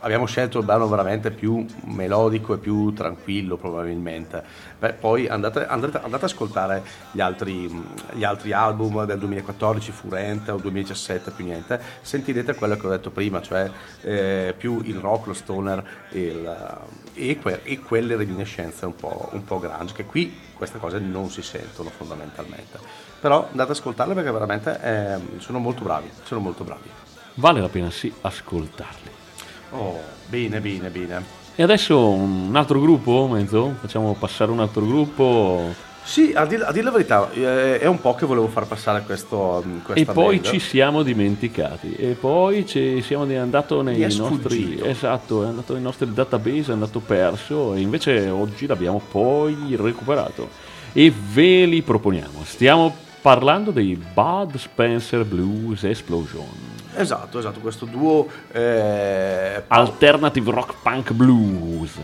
abbiamo 0.00 0.26
scelto 0.26 0.58
il 0.58 0.64
brano 0.64 0.88
veramente 0.88 1.30
più 1.30 1.64
melodico 1.84 2.54
e 2.54 2.58
più 2.58 2.92
tranquillo 2.92 3.56
probabilmente. 3.56 4.42
Beh, 4.78 4.94
poi 4.94 5.28
andate, 5.28 5.66
andate- 5.66 5.98
andate 5.98 6.24
ad 6.24 6.30
ascoltare 6.30 6.82
gli 7.12 7.20
altri, 7.20 7.68
gli 8.12 8.24
altri 8.24 8.52
album 8.52 9.04
del 9.04 9.18
2014, 9.18 9.92
Furente 9.92 10.50
o 10.50 10.56
2017, 10.56 11.30
più 11.32 11.44
niente, 11.44 11.80
sentirete 12.00 12.54
quello 12.54 12.76
che 12.76 12.86
ho 12.86 12.90
detto 12.90 13.10
prima, 13.10 13.40
cioè 13.42 13.70
eh, 14.02 14.54
più 14.56 14.80
il 14.84 14.96
rock, 14.96 15.26
lo 15.26 15.34
stoner 15.34 15.84
il- 16.10 16.78
e 17.14 17.38
que- 17.38 17.60
e 17.64 17.78
quelle 17.80 18.16
reminiscenze 18.16 18.86
un 18.86 18.96
po', 18.96 19.28
un 19.32 19.44
po' 19.44 19.58
grunge, 19.58 19.92
che 19.94 20.04
qui 20.06 20.48
queste 20.54 20.78
cose 20.78 20.98
non 20.98 21.28
si 21.30 21.42
sentono 21.42 21.90
fondamentalmente. 21.90 22.78
Però 23.20 23.44
andate 23.50 23.62
ad 23.62 23.76
ascoltarle 23.76 24.14
perché 24.14 24.30
veramente 24.30 24.80
eh, 24.82 25.18
sono 25.40 25.58
molto 25.58 25.82
bravi, 25.82 26.10
sono 26.24 26.40
molto 26.40 26.64
bravi. 26.64 26.88
Vale 27.34 27.60
la 27.60 27.68
pena 27.68 27.90
sì 27.90 28.12
ascoltarli. 28.22 29.09
Oh, 29.70 29.98
bene, 30.26 30.60
bene, 30.60 30.88
bene. 30.88 31.38
E 31.54 31.62
adesso 31.62 32.08
un 32.08 32.54
altro 32.54 32.80
gruppo, 32.80 33.28
Menzo? 33.30 33.74
Facciamo 33.80 34.14
passare 34.18 34.50
un 34.50 34.60
altro 34.60 34.84
gruppo 34.86 35.74
Sì, 36.02 36.32
a 36.34 36.46
dire, 36.46 36.64
a 36.64 36.72
dire 36.72 36.84
la 36.84 36.90
verità, 36.90 37.30
eh, 37.32 37.78
è 37.78 37.86
un 37.86 38.00
po' 38.00 38.14
che 38.14 38.24
volevo 38.24 38.48
far 38.48 38.66
passare 38.66 39.02
questo, 39.02 39.62
e 39.62 39.82
questa 39.82 40.12
poi 40.12 40.40
band. 40.40 40.52
ci 40.52 40.58
siamo 40.58 41.02
dimenticati 41.02 41.94
e 41.94 42.16
poi 42.18 42.66
ci 42.66 43.02
siamo 43.02 43.26
è 43.26 43.36
andato 43.36 43.82
nei 43.82 44.00
nostri 44.16 44.80
esatto, 44.82 45.44
è 45.44 45.46
andato 45.46 45.74
nei 45.74 45.82
nostri 45.82 46.12
database, 46.12 46.70
è 46.70 46.72
andato 46.72 47.00
perso 47.00 47.74
e 47.74 47.80
invece 47.80 48.28
oggi 48.30 48.66
l'abbiamo 48.66 49.00
poi 49.10 49.76
recuperato 49.76 50.48
e 50.92 51.12
ve 51.32 51.66
li 51.66 51.82
proponiamo. 51.82 52.42
Stiamo 52.44 52.96
parlando 53.20 53.70
dei 53.70 53.94
Bud 53.94 54.56
Spencer 54.56 55.24
Blues 55.24 55.84
Explosion. 55.84 56.79
Esatto, 57.00 57.38
esatto, 57.38 57.60
questo 57.60 57.86
duo... 57.86 58.26
eh, 58.52 59.62
Alternative 59.68 60.50
rock 60.50 60.74
punk 60.82 61.12
blues. 61.12 61.98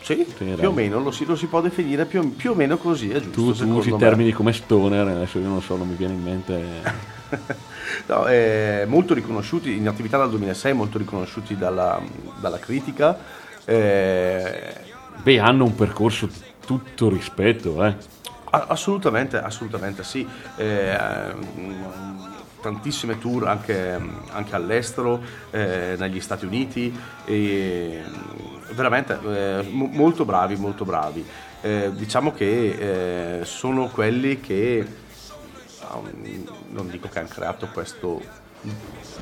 sì, 0.00 0.24
più 0.56 0.68
o 0.68 0.72
meno, 0.72 1.00
lo 1.00 1.10
si, 1.10 1.24
lo 1.24 1.34
si 1.36 1.46
può 1.46 1.60
definire 1.60 2.06
più, 2.06 2.34
più 2.36 2.52
o 2.52 2.54
meno 2.54 2.76
così, 2.78 3.10
è 3.10 3.20
giusto 3.20 3.30
Tu, 3.30 3.52
tu 3.54 3.68
usi 3.68 3.90
me. 3.90 3.98
termini 3.98 4.32
come 4.32 4.52
stoner, 4.52 5.06
adesso 5.08 5.38
io 5.38 5.48
non 5.48 5.60
so, 5.60 5.76
non 5.76 5.88
mi 5.88 5.94
viene 5.96 6.14
in 6.14 6.22
mente. 6.22 7.14
No, 8.06 8.26
eh, 8.26 8.84
molto 8.86 9.14
riconosciuti, 9.14 9.76
in 9.76 9.88
attività 9.88 10.16
dal 10.18 10.30
2006, 10.30 10.72
molto 10.74 10.98
riconosciuti 10.98 11.56
dalla, 11.56 12.00
dalla 12.40 12.58
critica. 12.58 13.18
eh, 13.64 14.74
Beh, 15.22 15.38
hanno 15.40 15.64
un 15.64 15.74
percorso 15.74 16.26
di 16.26 16.34
tutto 16.64 17.08
rispetto, 17.08 17.84
eh. 17.84 17.96
Assolutamente, 18.50 19.38
assolutamente 19.38 20.02
sì. 20.04 20.26
Eh, 20.56 20.96
mm, 21.58 21.84
tantissime 22.66 23.18
tour 23.18 23.46
anche, 23.46 23.96
anche 24.32 24.54
all'estero, 24.56 25.20
eh, 25.52 25.94
negli 25.98 26.20
Stati 26.20 26.44
Uniti, 26.44 26.92
e, 27.24 28.02
veramente 28.72 29.16
eh, 29.24 29.64
mo- 29.70 29.88
molto 29.92 30.24
bravi, 30.24 30.56
molto 30.56 30.84
bravi. 30.84 31.24
Eh, 31.62 31.92
diciamo 31.94 32.32
che 32.32 33.38
eh, 33.40 33.44
sono 33.44 33.86
quelli 33.88 34.40
che, 34.40 34.84
um, 35.92 36.10
non 36.70 36.90
dico 36.90 37.08
che 37.08 37.20
hanno 37.20 37.28
creato 37.28 37.68
questo 37.72 38.20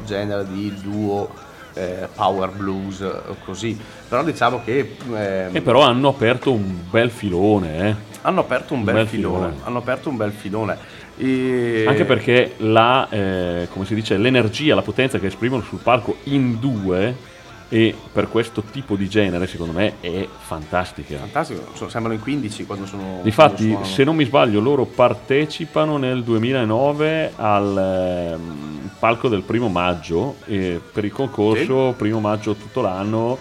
genere 0.07 0.47
di 0.47 0.73
duo 0.81 1.29
eh, 1.75 2.09
power 2.15 2.51
blues 2.51 3.01
o 3.01 3.37
così, 3.45 3.79
però 4.09 4.25
diciamo 4.25 4.63
che... 4.65 4.97
ehm, 5.13 5.55
E 5.55 5.61
però 5.61 5.83
hanno 5.83 6.09
aperto 6.09 6.51
un 6.53 6.81
bel 6.91 7.11
filone, 7.11 7.89
eh. 7.89 7.95
hanno 8.23 8.41
aperto 8.41 8.73
un 8.73 8.85
bel, 8.85 8.95
bel 8.95 9.07
filone. 9.07 9.47
filone. 9.49 9.67
Hanno 9.67 9.79
aperto 9.79 10.09
un 10.09 10.17
bel 10.17 10.33
filone. 10.33 11.03
E- 11.17 11.85
Anche 11.87 12.05
perché 12.05 12.55
la, 12.59 13.09
eh, 13.09 13.69
come 13.71 13.85
si 13.85 13.95
dice, 13.95 14.17
l'energia, 14.17 14.75
la 14.75 14.83
potenza 14.83 15.19
che 15.19 15.27
esprimono 15.27 15.63
sul 15.63 15.79
palco 15.83 16.17
in 16.25 16.59
due 16.59 17.33
e 17.69 17.95
per 18.13 18.29
questo 18.29 18.63
tipo 18.63 18.95
di 18.95 19.09
genere, 19.09 19.47
secondo 19.47 19.73
me, 19.73 19.95
è 20.01 20.29
fantastica. 20.39 21.19
Fantastico, 21.19 21.71
sono- 21.75 21.91
sembrano 21.91 22.17
in 22.17 22.23
15 22.23 22.67
quando 22.67 22.87
sono. 22.87 23.21
Difatti, 23.23 23.69
quando 23.69 23.87
se 23.89 24.05
non 24.05 24.17
mi 24.17 24.25
sbaglio, 24.25 24.61
loro 24.61 24.85
partecipano 24.85 25.97
nel 25.97 26.23
2009 26.23 27.33
al 27.37 28.37
ehm, 28.39 28.91
palco 28.99 29.29
del 29.29 29.43
primo 29.43 29.69
maggio 29.69 30.37
eh, 30.47 30.81
per 30.93 31.05
il 31.05 31.13
concorso 31.13 31.95
primo 31.97 32.21
maggio 32.21 32.55
tutto 32.55 32.81
l'anno 32.81 33.39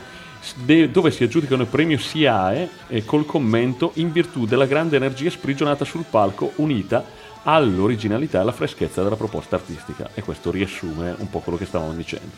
dove 0.92 1.10
si 1.10 1.24
aggiudicano 1.24 1.62
il 1.62 1.70
premio 1.70 1.98
SIAE 1.98 2.70
e 2.88 3.06
col 3.06 3.26
commento 3.26 3.92
in 3.96 4.12
virtù 4.12 4.46
della 4.46 4.66
grande 4.66 4.98
energia 4.98 5.30
sprigionata 5.30 5.86
sul 5.86 6.04
palco 6.10 6.52
unita 6.56 7.06
all'originalità 7.44 8.38
e 8.38 8.42
alla 8.42 8.52
freschezza 8.52 9.04
della 9.04 9.16
proposta 9.16 9.56
artistica 9.56 10.10
e 10.14 10.22
questo 10.22 10.52
riassume 10.52 11.16
un 11.18 11.30
po' 11.30 11.40
quello 11.40 11.58
che 11.58 11.66
stavamo 11.66 11.94
dicendo. 11.94 12.32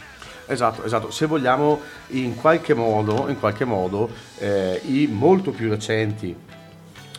Esatto, 0.47 0.83
esatto. 0.83 1.11
Se 1.11 1.25
vogliamo, 1.25 1.79
in 2.09 2.35
qualche 2.35 2.73
modo, 2.73 3.27
in 3.29 3.39
qualche 3.39 3.65
modo 3.65 4.09
eh, 4.37 4.79
i 4.85 5.07
molto 5.07 5.51
più 5.51 5.69
recenti 5.69 6.35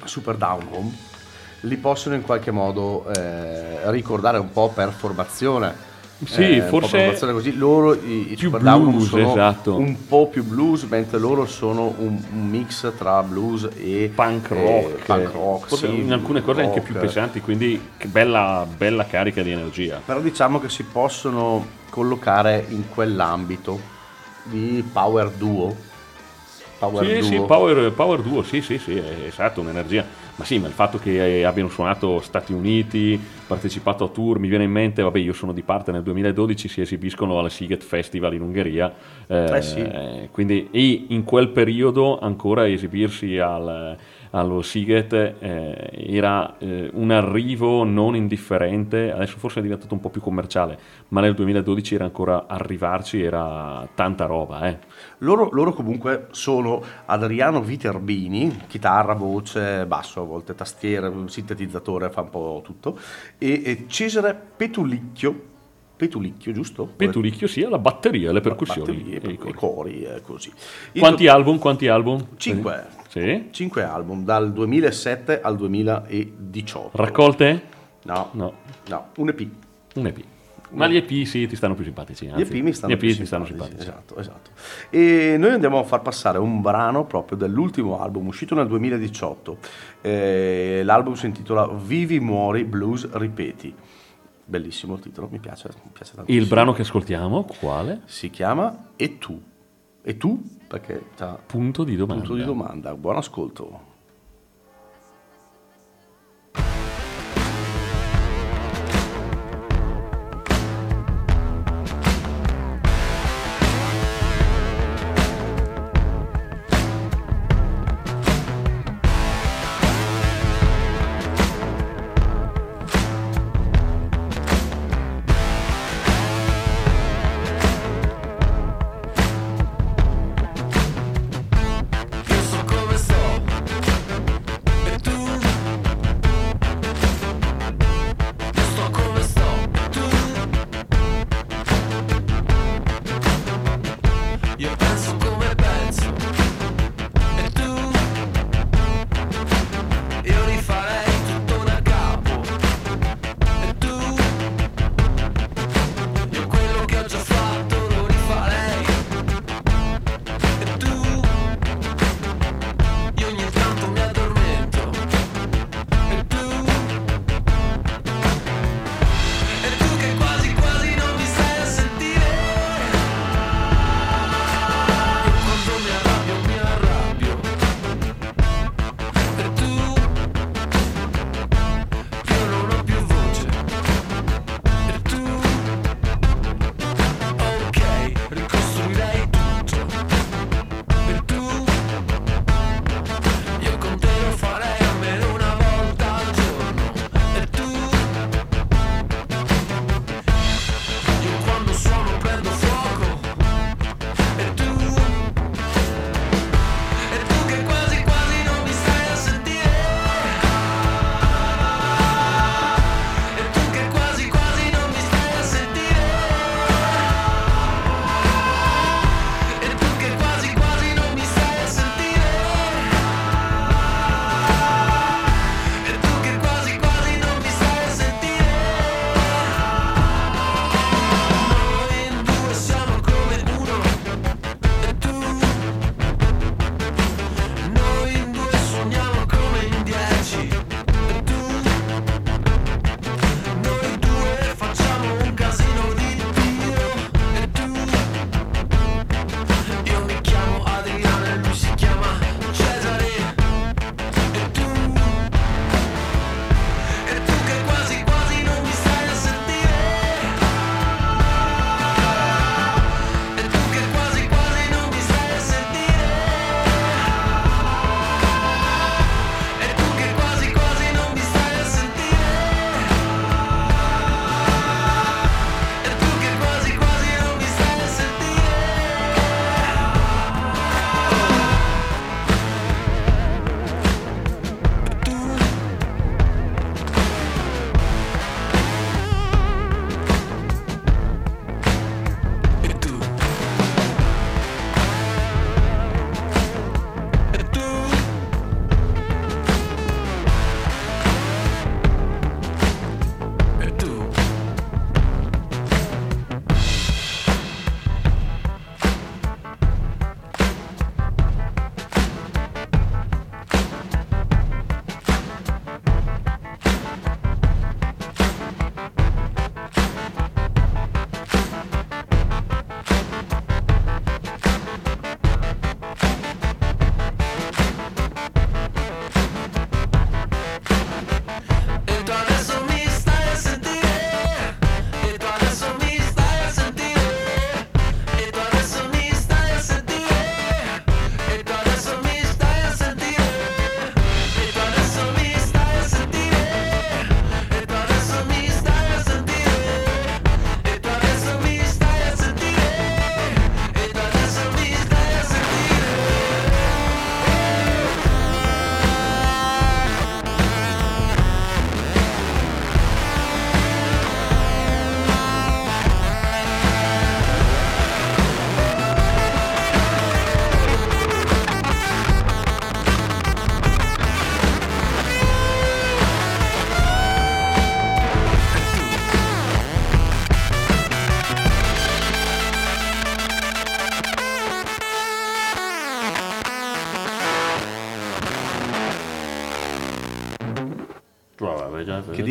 Super 0.05 0.37
Down 0.37 0.67
Home 0.71 1.15
li 1.61 1.77
possono 1.77 2.15
in 2.15 2.23
qualche 2.23 2.51
modo 2.51 3.07
eh, 3.13 3.91
ricordare 3.91 4.39
un 4.39 4.51
po' 4.51 4.69
per 4.69 4.93
formazione 4.93 5.86
Sì, 6.25 6.57
eh, 6.57 6.63
forse 6.63 7.15
così. 7.19 7.57
Loro, 7.57 7.93
i, 7.93 8.33
i 8.33 8.37
più 8.37 8.49
Super 8.49 8.63
Down 8.63 8.91
blues, 8.91 9.09
sono 9.09 9.31
esatto. 9.31 9.77
un 9.77 10.07
po' 10.07 10.29
più 10.29 10.45
blues, 10.45 10.85
mentre 10.85 11.19
loro 11.19 11.45
sono 11.45 11.95
un, 11.99 12.19
un 12.33 12.49
mix 12.49 12.91
tra 12.97 13.23
blues 13.23 13.69
e 13.77 14.11
punk 14.15 14.51
e 14.51 14.55
rock, 14.55 15.05
punk 15.05 15.31
rock, 15.33 15.67
forse 15.69 15.89
sì, 15.89 15.99
in 16.01 16.13
alcune 16.13 16.43
cose 16.43 16.63
anche 16.63 16.81
più 16.81 16.95
rock. 16.95 17.07
pesanti, 17.07 17.41
quindi 17.41 17.91
che 17.99 18.09
bella, 18.09 18.67
bella 18.77 19.05
carica 19.05 19.43
di 19.43 19.51
energia. 19.51 20.01
Però 20.05 20.21
diciamo 20.21 20.59
che 20.59 20.71
si 20.71 20.85
possono 20.85 21.67
collocare 21.91 22.65
in 22.69 22.89
quell'ambito 22.89 23.79
di 24.45 24.83
power 24.91 25.31
duo. 25.31 25.95
Power 26.79 27.07
Sì, 27.07 27.19
duo. 27.19 27.23
sì, 27.29 27.41
power, 27.47 27.93
power 27.93 28.21
duo, 28.21 28.43
sì, 28.43 28.63
sì, 28.63 28.79
sì, 28.79 28.97
è 28.97 29.25
esatto, 29.27 29.61
un'energia. 29.61 30.05
Ma 30.37 30.45
sì, 30.45 30.59
ma 30.59 30.67
il 30.67 30.75
fatto 30.75 30.99
che 30.99 31.39
eh, 31.41 31.45
abbiano 31.45 31.71
suonato 31.71 32.21
Stati 32.21 32.53
Uniti, 32.53 33.19
partecipato 33.47 34.05
a 34.05 34.09
tour, 34.09 34.39
mi 34.39 34.49
viene 34.49 34.65
in 34.65 34.71
mente, 34.71 35.01
vabbè, 35.01 35.19
io 35.19 35.33
sono 35.33 35.53
di 35.53 35.63
parte, 35.63 35.93
nel 35.93 36.03
2012 36.03 36.69
si 36.69 36.81
esibiscono 36.83 37.39
al 37.39 37.51
Siget 37.51 37.83
Festival 37.83 38.35
in 38.35 38.43
Ungheria, 38.43 38.93
eh, 39.27 39.57
Eh 39.57 39.63
sì. 39.63 40.29
quindi 40.31 40.69
e 40.71 41.07
in 41.09 41.25
quel 41.25 41.49
periodo 41.49 42.19
ancora 42.19 42.69
esibirsi 42.69 43.39
al, 43.39 43.97
allo 44.37 44.61
Siget 44.61 45.13
eh, 45.13 45.91
era 46.09 46.59
eh, 46.59 46.91
un 46.93 47.11
arrivo 47.11 47.85
non 47.85 48.15
indifferente, 48.15 49.11
adesso 49.11 49.39
forse 49.39 49.61
è 49.61 49.63
diventato 49.63 49.95
un 49.95 50.01
po' 50.01 50.11
più 50.11 50.21
commerciale, 50.21 50.79
ma 51.09 51.23
nel 51.23 51.35
2012 51.35 51.95
era 51.95 52.05
ancora 52.05 52.47
arrivarci, 52.47 53.23
era 53.23 53.89
tanta 53.95 54.27
roba, 54.27 54.69
eh. 54.69 54.79
Loro, 55.19 55.49
loro 55.53 55.73
comunque 55.73 56.27
sono 56.33 56.83
Adriano 57.07 57.63
Viterbini, 57.63 58.65
chitarra, 58.67 59.15
voce, 59.15 59.87
basso, 59.87 60.21
a 60.21 60.25
volte 60.25 60.55
tastiere, 60.55 61.11
sintetizzatore, 61.27 62.11
fa 62.11 62.21
un 62.21 62.31
po' 62.31 62.61
tutto, 62.63 62.99
e, 63.39 63.63
e 63.65 63.85
Cesare 63.89 64.39
Petulicchio, 64.57 65.55
Petulicchio 65.97 66.53
giusto? 66.53 66.85
Petulicchio 66.85 67.49
sia 67.49 67.71
la 67.71 67.79
batteria, 67.79 68.31
le 68.31 68.43
percussioni. 68.43 68.93
Batterie, 68.93 69.21
e 69.23 69.33
i 69.33 69.39
cori. 69.39 69.55
cori, 69.55 70.03
eh, 70.03 70.21
così. 70.21 70.53
Quanti 70.99 71.27
album? 71.27 71.59
Quanti 71.59 71.89
album? 71.89 72.27
Cinque. 72.37 73.05
Sì. 73.21 73.49
Cinque 73.51 73.83
album, 73.83 74.25
dal 74.25 74.53
2007 74.53 75.41
al 75.41 75.57
2018. 75.57 76.91
Raccolte? 76.97 77.63
No, 78.05 78.29
No. 78.33 78.53
no, 78.89 79.07
un 79.17 79.29
EP. 79.29 79.47
Un 79.95 80.07
EP. 80.07 80.19
Ma 80.73 80.87
gli 80.89 80.97
EP 80.97 81.25
sì, 81.25 81.47
ti 81.47 81.57
stanno 81.57 81.75
più 81.75 81.85
simpatici. 81.85 82.27
Gli 82.27 82.31
Anzi, 82.31 82.43
EP 82.59 82.63
mi 82.63 82.73
stanno, 82.75 82.93
gli 82.93 82.97
più 82.99 83.09
EP 83.09 83.17
ti 83.17 83.25
stanno 83.25 83.47
simpatici, 83.47 83.81
simpatici. 83.83 84.19
Esatto, 84.19 84.51
esatto. 84.51 84.51
E 84.91 85.37
noi 85.39 85.53
andiamo 85.53 85.79
a 85.79 85.85
far 85.85 86.03
passare 86.03 86.39
un 86.39 86.61
brano 86.61 87.07
proprio 87.07 87.39
dell'ultimo 87.39 88.01
album 88.03 88.27
uscito 88.27 88.55
nel 88.55 88.67
2018. 88.67 89.59
Eh, 90.03 90.83
l'album 90.85 91.15
si 91.15 91.27
intitola 91.27 91.69
Vivi, 91.69 92.21
muori, 92.21 92.65
blues, 92.65 93.09
ripeti. 93.13 93.75
Bellissimo 94.45 94.95
il 94.95 95.01
titolo, 95.01 95.29
mi 95.31 95.39
piace, 95.39 95.71
mi 95.85 95.91
piace 95.93 96.15
tantissimo. 96.15 96.43
Il 96.43 96.49
brano 96.49 96.73
che 96.73 96.83
ascoltiamo, 96.83 97.45
quale? 97.61 98.03
si 98.05 98.29
chiama 98.29 98.89
E 98.97 99.19
tu? 99.19 99.41
E 100.03 100.17
tu? 100.17 100.43
Perché 100.67 101.05
Punto 101.47 101.85
di 101.85 101.97
domanda. 101.97 102.23
punto 102.23 102.37
di 102.39 102.45
domanda. 102.45 102.95
Buon 102.95 103.17
ascolto. 103.17 103.95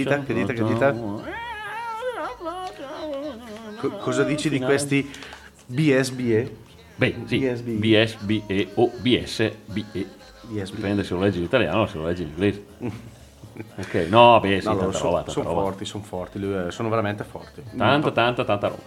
Dita, 0.09 0.23
che 0.23 0.33
dita, 0.33 0.53
che 0.53 0.63
dita? 0.63 0.95
Co- 3.77 3.89
cosa 3.97 4.23
dici 4.23 4.49
di 4.49 4.59
questi 4.59 5.09
BSBE? 5.65 6.55
Beh, 6.95 7.15
sì, 7.25 7.39
BSB. 7.39 7.69
BSBE 7.77 8.67
o 8.75 8.89
BSBE. 8.95 9.53
BSB. 10.47 10.75
Dipende 10.75 11.03
se 11.03 11.13
lo 11.13 11.19
leggi 11.19 11.39
in 11.39 11.43
italiano 11.43 11.81
o 11.81 11.85
se 11.87 11.97
lo 11.97 12.05
leggi 12.05 12.21
in 12.21 12.29
inglese. 12.29 12.63
ok, 13.75 13.93
no, 14.09 14.39
beh, 14.39 14.61
sì, 14.61 14.67
No, 14.67 14.77
tanta 14.77 14.91
sono, 14.97 15.05
roba, 15.09 15.17
tanta 15.17 15.31
sono 15.31 15.49
roba. 15.49 15.61
forti, 15.63 15.85
sono 15.85 16.03
forti, 16.03 16.53
è- 16.53 16.71
sono 16.71 16.89
veramente 16.89 17.23
forti. 17.23 17.61
Tanta, 17.75 18.11
tanta, 18.11 18.45
tanta 18.45 18.67
roba. 18.69 18.81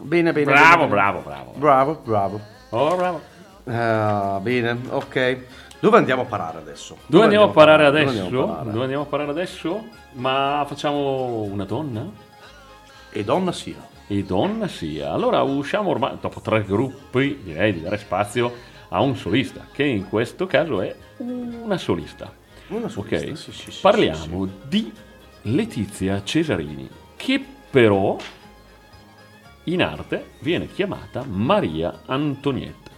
Bene, 0.00 0.32
bene. 0.32 0.46
Bravo, 0.46 0.76
bene, 0.76 0.88
bravo, 0.88 1.20
bravo. 1.20 1.52
Bravo, 1.56 2.00
bravo. 2.04 2.40
Oh, 2.70 2.96
bravo. 2.96 3.20
Ah, 3.64 4.38
bene, 4.42 4.78
ok. 4.90 5.38
Dove 5.78 5.98
andiamo 5.98 6.22
a 6.22 6.24
parare 6.24 6.58
adesso? 6.58 6.96
Dove 7.06 7.24
andiamo 7.24 7.44
a 7.46 7.50
parare 7.50 7.84
Dove 7.84 8.00
adesso? 8.00 8.22
andiamo 8.22 8.44
a 8.44 8.46
parare? 8.48 8.70
Dove 8.70 8.82
andiamo 8.82 9.02
a 9.02 9.06
parare 9.06 9.30
adesso? 9.30 9.84
Ma 10.12 10.64
facciamo 10.66 11.42
una 11.42 11.64
donna? 11.64 12.06
E 13.10 13.24
donna 13.24 13.52
sia. 13.52 13.86
E 14.06 14.22
donna 14.24 14.68
sia. 14.68 15.12
Allora 15.12 15.42
usciamo 15.42 15.90
ormai, 15.90 16.16
dopo 16.20 16.40
tre 16.40 16.62
gruppi, 16.64 17.40
direi 17.42 17.72
di 17.74 17.82
dare 17.82 17.98
spazio 17.98 18.52
a 18.88 19.00
un 19.00 19.16
solista, 19.16 19.66
che 19.70 19.84
in 19.84 20.08
questo 20.08 20.46
caso 20.46 20.80
è 20.80 20.94
una 21.18 21.76
solista. 21.76 22.32
Una 22.68 22.88
solista, 22.88 23.16
Ok? 23.16 23.36
sì, 23.36 23.52
sì, 23.52 23.70
sì, 23.70 23.80
Parliamo 23.80 24.48
di 24.66 24.92
Letizia 25.42 26.22
Cesarini, 26.24 26.88
che 27.16 27.44
però 27.70 28.16
in 29.64 29.82
arte 29.82 30.30
viene 30.40 30.68
chiamata 30.68 31.22
Maria 31.24 32.00
Antonietta. 32.06 32.90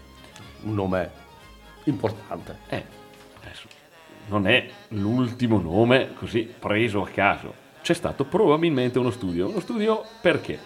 Un 0.62 0.74
nome 0.74 1.10
importante. 1.88 2.56
Eh, 2.68 2.84
adesso, 3.42 3.66
non 4.28 4.46
è 4.46 4.66
l'ultimo 4.88 5.58
nome 5.60 6.12
così 6.14 6.42
preso 6.58 7.02
a 7.02 7.08
caso. 7.08 7.66
C'è 7.82 7.94
stato 7.94 8.24
probabilmente 8.24 8.98
uno 8.98 9.10
studio. 9.10 9.48
Uno 9.48 9.60
studio 9.60 10.02
perché? 10.20 10.58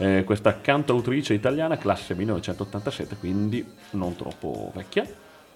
Eh, 0.00 0.22
questa 0.24 0.60
cantautrice 0.60 1.34
italiana, 1.34 1.76
classe 1.76 2.14
1987, 2.14 3.16
quindi 3.16 3.64
non 3.90 4.14
troppo 4.14 4.70
vecchia. 4.74 5.04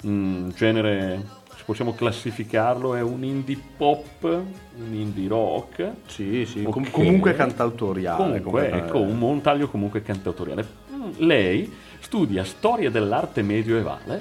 Mm, 0.05 0.49
genere, 0.49 1.25
se 1.57 1.63
possiamo 1.65 1.95
classificarlo, 1.95 2.97
è 2.97 3.01
un 3.03 3.23
indie 3.23 3.57
pop, 3.77 4.25
un 4.25 4.93
indie 4.93 5.29
rock. 5.29 5.93
Sì, 6.07 6.45
sì, 6.45 6.65
com- 6.65 6.83
Ok. 6.83 6.91
comunque 6.91 7.35
cantautoriale. 7.35 8.17
Comunque, 8.17 8.69
come- 8.71 8.85
ecco, 8.85 8.99
un 9.01 9.17
montaglio 9.17 9.69
comunque 9.69 10.03
cantautoriale. 10.03 10.67
Mm, 10.93 11.11
Lei 11.19 11.73
studia 12.01 12.43
storia 12.43 12.91
dell'arte 12.91 13.43
medioevale, 13.43 14.17
è 14.17 14.21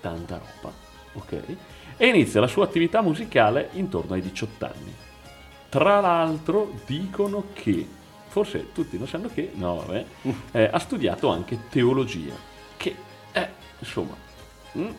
tanta 0.00 0.38
roba, 0.38 0.74
ok? 1.12 1.42
E 1.96 2.06
inizia 2.06 2.40
la 2.40 2.46
sua 2.46 2.64
attività 2.64 3.02
musicale 3.02 3.70
intorno 3.72 4.14
ai 4.14 4.22
18 4.22 4.64
anni. 4.64 4.94
Tra 5.68 6.00
l'altro 6.00 6.72
dicono 6.86 7.46
che, 7.52 7.86
forse 8.28 8.72
tutti 8.72 8.96
non 8.96 9.06
sanno 9.06 9.28
che, 9.32 9.50
no 9.54 9.84
vabbè, 9.84 10.04
eh, 10.52 10.68
ha 10.72 10.78
studiato 10.78 11.28
anche 11.28 11.58
teologia, 11.68 12.34
che 12.76 12.94
è, 13.32 13.48
insomma, 13.78 14.14
mm, 14.76 14.90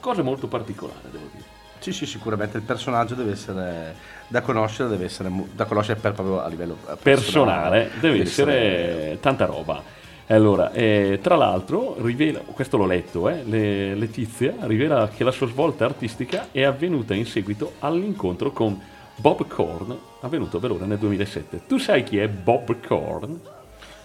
cosa 0.00 0.22
molto 0.22 0.46
particolare, 0.46 1.10
devo 1.10 1.28
dire. 1.32 1.52
Sì, 1.78 1.92
sì, 1.92 2.06
sicuramente 2.06 2.56
il 2.56 2.62
personaggio 2.62 3.14
deve 3.14 3.32
essere 3.32 3.94
da 4.28 4.40
conoscere, 4.40 4.88
deve 4.88 5.04
essere 5.04 5.30
da 5.52 5.66
conoscere 5.66 6.00
per 6.00 6.12
proprio 6.12 6.42
a 6.42 6.48
livello 6.48 6.78
eh, 6.88 6.96
personale, 6.96 7.90
deve 8.00 8.22
essere 8.22 9.18
tanta 9.20 9.44
roba. 9.44 9.82
Allora, 10.28 10.72
eh, 10.72 11.18
tra 11.20 11.36
l'altro, 11.36 11.96
rivela, 12.00 12.38
questo 12.40 12.76
l'ho 12.78 12.86
letto, 12.86 13.28
eh, 13.28 13.42
le- 13.44 13.94
Letizia 13.94 14.54
rivela 14.60 15.08
che 15.08 15.22
la 15.22 15.30
sua 15.30 15.46
svolta 15.46 15.84
artistica 15.84 16.48
è 16.50 16.62
avvenuta 16.62 17.14
in 17.14 17.26
seguito 17.26 17.74
all'incontro 17.80 18.50
con 18.50 18.80
Bob 19.16 19.46
Korn, 19.46 19.96
avvenuto 20.22 20.58
per 20.58 20.70
ora 20.72 20.86
nel 20.86 20.98
2007. 20.98 21.62
Tu 21.68 21.76
sai 21.78 22.02
chi 22.04 22.18
è 22.18 22.26
Bob 22.28 22.74
Korn? 22.86 23.38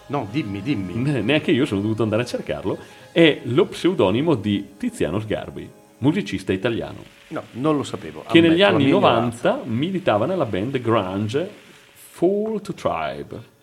No, 0.08 0.26
dimmi, 0.30 0.60
dimmi. 0.60 0.94
Ne- 0.94 1.22
Neanche 1.22 1.52
io 1.52 1.64
sono 1.64 1.80
dovuto 1.80 2.02
andare 2.02 2.22
a 2.22 2.26
cercarlo. 2.26 2.76
È 3.12 3.40
lo 3.44 3.64
pseudonimo 3.66 4.34
di 4.34 4.74
Tiziano 4.76 5.20
Sgarbi, 5.20 5.68
musicista 5.98 6.52
italiano 6.52 6.98
No, 7.28 7.42
non 7.52 7.76
lo 7.76 7.82
sapevo. 7.82 8.24
che 8.30 8.40
negli 8.40 8.60
ammetto 8.60 8.62
la 8.62 8.68
anni 8.76 8.84
mia 8.84 8.94
90 8.94 9.60
militava 9.64 10.26
nella 10.26 10.44
band 10.46 10.80
grunge 10.80 11.48
Fall 11.92 12.60
to 12.60 12.74
Tribe. 12.74 13.58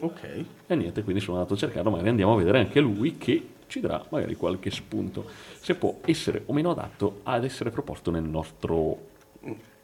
Ok. 0.00 0.44
E 0.66 0.74
niente, 0.74 1.02
quindi 1.02 1.20
sono 1.20 1.36
andato 1.36 1.54
a 1.54 1.56
cercarlo, 1.58 1.90
magari 1.90 2.08
andiamo 2.08 2.32
a 2.34 2.36
vedere 2.36 2.58
anche 2.58 2.80
lui 2.80 3.16
che 3.18 3.48
ci 3.66 3.80
darà 3.80 4.04
magari 4.08 4.34
qualche 4.34 4.70
spunto, 4.70 5.26
se 5.60 5.74
può 5.74 5.98
essere 6.04 6.42
o 6.46 6.52
meno 6.52 6.70
adatto 6.70 7.20
ad 7.22 7.44
essere 7.44 7.70
proposto 7.70 8.10
nel 8.10 8.24
nostro 8.24 9.08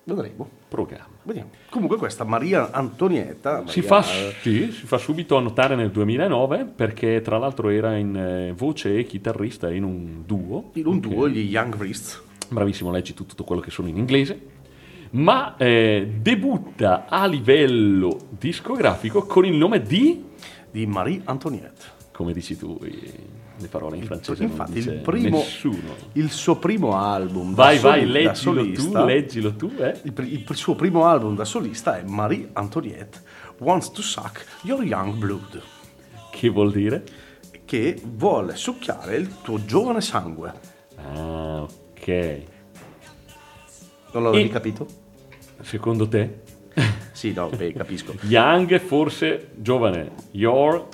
Vedremo. 0.03 0.49
programma. 0.69 1.15
Vediamo. 1.23 1.51
Comunque 1.71 1.97
questa 1.97 2.25
Maria 2.25 2.71
Antonietta... 2.73 3.65
Si 3.67 3.81
Maria- 3.81 4.03
fa, 4.03 4.03
sì, 4.41 4.71
si 4.73 4.87
fa 4.87 4.99
subito 4.99 5.37
annotare 5.37 5.75
nel 5.75 5.91
2009 5.91 6.65
perché 6.65 7.21
tra 7.23 7.39
l'altro 7.39 7.69
era 7.71 7.97
in 7.97 8.17
eh, 8.17 8.53
voce 8.57 8.99
e 8.99 9.05
chitarrista 9.05 9.71
in 9.73 9.83
un 9.85 10.23
duo. 10.25 10.71
in 10.75 10.87
un 10.87 11.01
duo, 11.01 11.29
gli 11.29 11.41
Young 11.51 11.75
Wrists. 11.75 12.23
bravissimo, 12.49 12.91
leggi 12.93 13.15
tutto 13.15 13.43
quello 13.45 13.61
che 13.61 13.71
sono 13.71 13.89
in 13.89 13.97
inglese, 13.97 14.41
ma 15.11 15.57
eh, 15.57 16.15
debutta 16.21 17.07
a 17.09 17.27
livello 17.27 18.19
discografico 18.31 19.25
con 19.27 19.45
il 19.45 19.55
nome 19.55 19.83
di, 19.83 20.25
di 20.71 20.87
Marie 20.87 21.21
Antoniette. 21.25 21.85
come 22.13 22.33
dici 22.33 22.57
tu, 22.57 22.79
le 23.59 23.69
parole 23.69 23.97
in 23.97 24.05
francese 24.05 24.43
Infatti, 24.45 24.79
il 24.79 25.01
primo, 25.03 25.43
il 26.13 26.31
suo 26.31 26.57
primo 26.57 26.95
album 26.97 27.55
Vai, 27.55 27.77
da, 27.81 27.89
vai, 27.89 28.01
soli- 28.01 28.13
da 28.13 28.19
leggilo 28.19 28.55
solista, 28.55 29.01
tu, 29.01 29.07
leggilo 29.07 29.55
tu, 29.55 29.73
eh. 29.79 30.01
il, 30.03 30.13
pri- 30.13 30.33
il 30.33 30.57
suo 30.57 30.75
primo 30.75 31.05
album 31.07 31.35
da 31.35 31.45
solista 31.45 31.99
è 31.99 32.03
Marie 32.05 32.51
Antoniette 32.53 33.21
Wants 33.59 33.91
to 33.93 34.03
Suck 34.03 34.45
Your 34.63 34.85
Young 34.85 35.15
Blood, 35.15 35.63
Che 36.31 36.49
vuol 36.51 36.71
dire? 36.73 37.05
che 37.65 38.01
vuole 38.05 38.55
succhiare 38.55 39.17
il 39.17 39.41
tuo 39.43 39.65
giovane 39.65 40.01
sangue. 40.01 40.53
Ah, 40.97 41.63
ok. 41.63 42.43
Non 44.17 44.25
l'avevi 44.25 44.49
E- 44.49 44.53
capito? 44.53 44.87
Secondo 45.61 46.09
te? 46.09 46.41
Sì, 47.13 47.33
no, 47.35 47.49
beh, 47.49 47.73
capisco. 47.73 48.15
Young 48.23 48.79
forse 48.79 49.49
giovane, 49.55 50.11
your, 50.33 50.87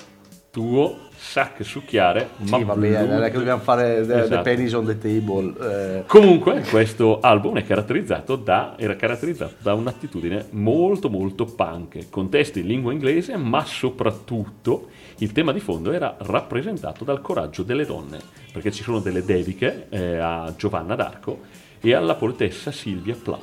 tuo, 0.51 0.97
sac 1.15 1.63
succhiare, 1.65 2.29
ma 2.49 2.57
Sì, 2.57 2.63
va 2.63 2.75
bene, 2.75 3.05
non 3.05 3.23
è 3.23 3.29
che 3.31 3.37
dobbiamo 3.37 3.61
fare 3.61 4.01
the, 4.01 4.05
the 4.07 4.21
Esatto. 4.23 4.41
pennies 4.41 4.71
on 4.73 4.85
the 4.85 4.97
table. 4.97 5.53
eh, 5.99 6.03
Comunque, 6.07 6.61
questo 6.69 7.19
album 7.19 7.57
è 7.57 7.63
caratterizzato 7.65 8.35
da, 8.37 8.75
era 8.77 8.95
caratterizzato 8.95 9.55
da 9.59 9.73
un'attitudine 9.73 10.45
molto 10.51 11.09
molto 11.09 11.43
punk, 11.45 12.09
con 12.09 12.29
testi 12.29 12.59
in 12.61 12.67
lingua 12.67 12.93
inglese, 12.93 13.35
ma 13.35 13.65
soprattutto 13.65 14.87
il 15.17 15.31
tema 15.33 15.51
di 15.51 15.59
fondo 15.59 15.91
era 15.91 16.15
rappresentato 16.19 17.03
dal 17.03 17.19
coraggio 17.21 17.63
delle 17.63 17.85
donne, 17.85 18.19
perché 18.53 18.71
ci 18.71 18.81
sono 18.83 18.99
delle 18.99 19.25
dediche 19.25 19.87
eh, 19.89 20.17
a 20.19 20.53
Giovanna 20.57 20.95
d'Arco 20.95 21.61
e 21.83 21.93
alla 21.93 22.15
poetessa 22.15 22.71
Silvia 22.71 23.15
Plath. 23.15 23.41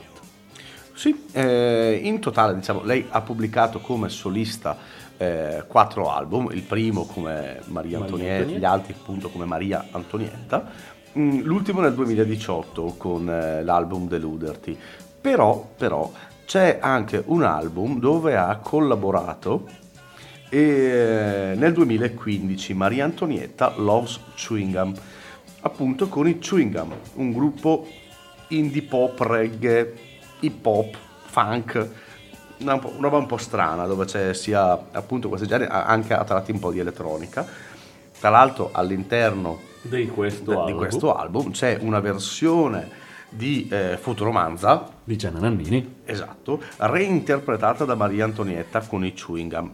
Sì, 0.95 1.27
eh, 1.33 2.01
in 2.03 2.19
totale 2.21 2.55
diciamo, 2.55 2.83
lei 2.83 3.07
ha 3.09 3.21
pubblicato 3.21 3.81
come 3.81 4.09
solista 4.09 4.77
eh, 5.17 5.65
quattro 5.67 6.11
album, 6.11 6.51
il 6.53 6.63
primo 6.63 7.05
come 7.05 7.61
Maria 7.67 7.99
Antonietta, 7.99 8.35
Antonietta. 8.35 8.59
gli 8.59 8.65
altri 8.65 8.95
appunto 8.99 9.29
come 9.29 9.45
Maria 9.45 9.87
Antonietta, 9.91 10.99
Mm, 11.19 11.41
l'ultimo 11.41 11.81
nel 11.81 11.93
2018 11.95 12.95
con 12.97 13.29
eh, 13.29 13.65
l'album 13.65 14.07
Deluderti. 14.07 14.79
Però, 15.21 15.69
però 15.77 16.11
c'è 16.45 16.79
anche 16.81 17.21
un 17.27 17.43
album 17.43 17.99
dove 17.99 18.37
ha 18.37 18.57
collaborato 18.59 19.67
e, 20.49 21.55
nel 21.57 21.73
2015 21.73 22.75
Maria 22.75 23.05
Antonietta 23.05 23.75
Loves 23.77 24.21
Chewing 24.37 24.73
Gum, 24.73 24.95
appunto 25.63 26.09
con 26.09 26.29
i 26.29 26.39
Chewing 26.39 26.73
Gum, 26.73 26.95
un 27.15 27.33
gruppo 27.33 27.87
indie 28.51 28.83
pop, 28.83 29.21
reggae, 29.21 29.95
hip 30.41 30.65
hop, 30.65 30.97
funk, 31.25 31.89
una, 32.59 32.75
una 32.75 33.01
roba 33.01 33.17
un 33.17 33.27
po' 33.27 33.37
strana 33.37 33.87
dove 33.87 34.05
c'è 34.05 34.35
sia 34.35 34.71
appunto 34.93 35.29
questo 35.29 35.47
genere, 35.47 35.71
anche 35.71 36.15
a 36.15 36.25
tratti 36.25 36.53
un 36.53 36.59
po' 36.59 36.71
di 36.71 36.79
elettronica. 36.79 37.47
Tra 38.19 38.29
l'altro 38.29 38.71
all'interno 38.73 39.61
Di 39.83 40.07
questo 40.09 40.51
di 40.51 40.57
album 40.57 40.77
questo 40.77 41.15
album 41.15 41.51
c'è 41.53 41.79
una 41.81 42.01
versione 42.01 42.99
di 43.31 43.67
eh, 43.71 43.97
Fotoromanza, 43.99 44.87
di 45.05 45.17
Gianna 45.17 45.39
Nannini 45.39 46.01
esatto, 46.05 46.61
reinterpretata 46.77 47.85
da 47.85 47.95
Maria 47.95 48.25
Antonietta 48.25 48.81
con 48.81 49.05
i 49.05 49.15
Chewing 49.15 49.55
Gum. 49.55 49.73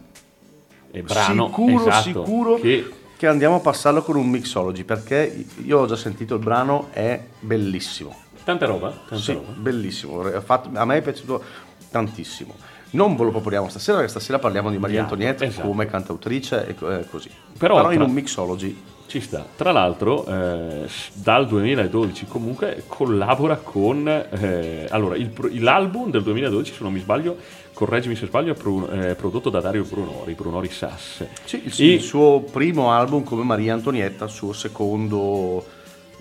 e 0.91 1.01
brano 1.01 1.47
sicuro, 1.47 1.87
esatto, 1.87 2.23
sicuro 2.25 2.55
che 2.55 2.91
che 3.17 3.25
andiamo 3.25 3.55
a 3.55 3.59
passarlo 3.59 4.03
con 4.03 4.15
un 4.15 4.29
mixology 4.29 4.83
perché 4.83 5.45
io 5.63 5.79
ho 5.79 5.87
già 5.87 5.95
sentito 5.95 6.35
il 6.35 6.39
brano, 6.39 6.89
è 6.91 7.19
bellissimo. 7.39 8.15
Tanta 8.47 8.65
roba, 8.65 8.89
tanta 8.89 9.17
Sì, 9.17 9.33
roba. 9.33 9.51
bellissimo. 9.57 10.21
A 10.21 10.85
me 10.85 10.95
è 10.97 11.01
piaciuto 11.01 11.43
tantissimo. 11.91 12.55
Non 12.91 13.17
ve 13.17 13.25
lo 13.25 13.31
proponiamo 13.31 13.67
stasera, 13.67 13.97
perché 13.97 14.11
stasera 14.11 14.39
parliamo 14.39 14.69
di 14.69 14.77
Maria 14.77 15.01
Antonietta 15.01 15.43
esatto. 15.43 15.67
come 15.67 15.85
cantautrice 15.87 16.65
e 16.65 16.75
eh, 16.79 17.05
così. 17.09 17.29
Però 17.57 17.75
Però, 17.75 17.91
in 17.91 18.01
un 18.01 18.11
mixology. 18.11 18.81
Ci 19.07 19.19
sta. 19.19 19.45
Tra 19.55 19.71
l'altro, 19.73 20.25
eh, 20.25 20.87
dal 21.13 21.47
2012 21.47 22.25
comunque 22.25 22.83
collabora 22.87 23.57
con... 23.57 24.07
eh, 24.07 24.85
allora, 24.89 25.15
il 25.17 25.31
l'album 25.61 26.09
del 26.09 26.23
2012, 26.23 26.73
se 26.73 26.83
non 26.83 26.91
mi 26.93 26.99
sbaglio, 26.99 27.35
correggimi 27.73 28.15
se 28.15 28.25
sbaglio, 28.25 28.53
è 28.53 29.09
è 29.09 29.15
prodotto 29.15 29.49
da 29.49 29.59
Dario 29.59 29.83
Brunori, 29.83 30.33
Brunori 30.33 30.69
Sass. 30.69 31.25
Sì, 31.43 31.61
il, 31.65 31.73
E- 31.77 31.93
il 31.95 32.01
suo 32.01 32.41
primo 32.41 32.91
album 32.91 33.23
come 33.23 33.43
Maria 33.43 33.73
Antonietta, 33.73 34.25
il 34.25 34.31
suo 34.31 34.51
secondo 34.53 35.63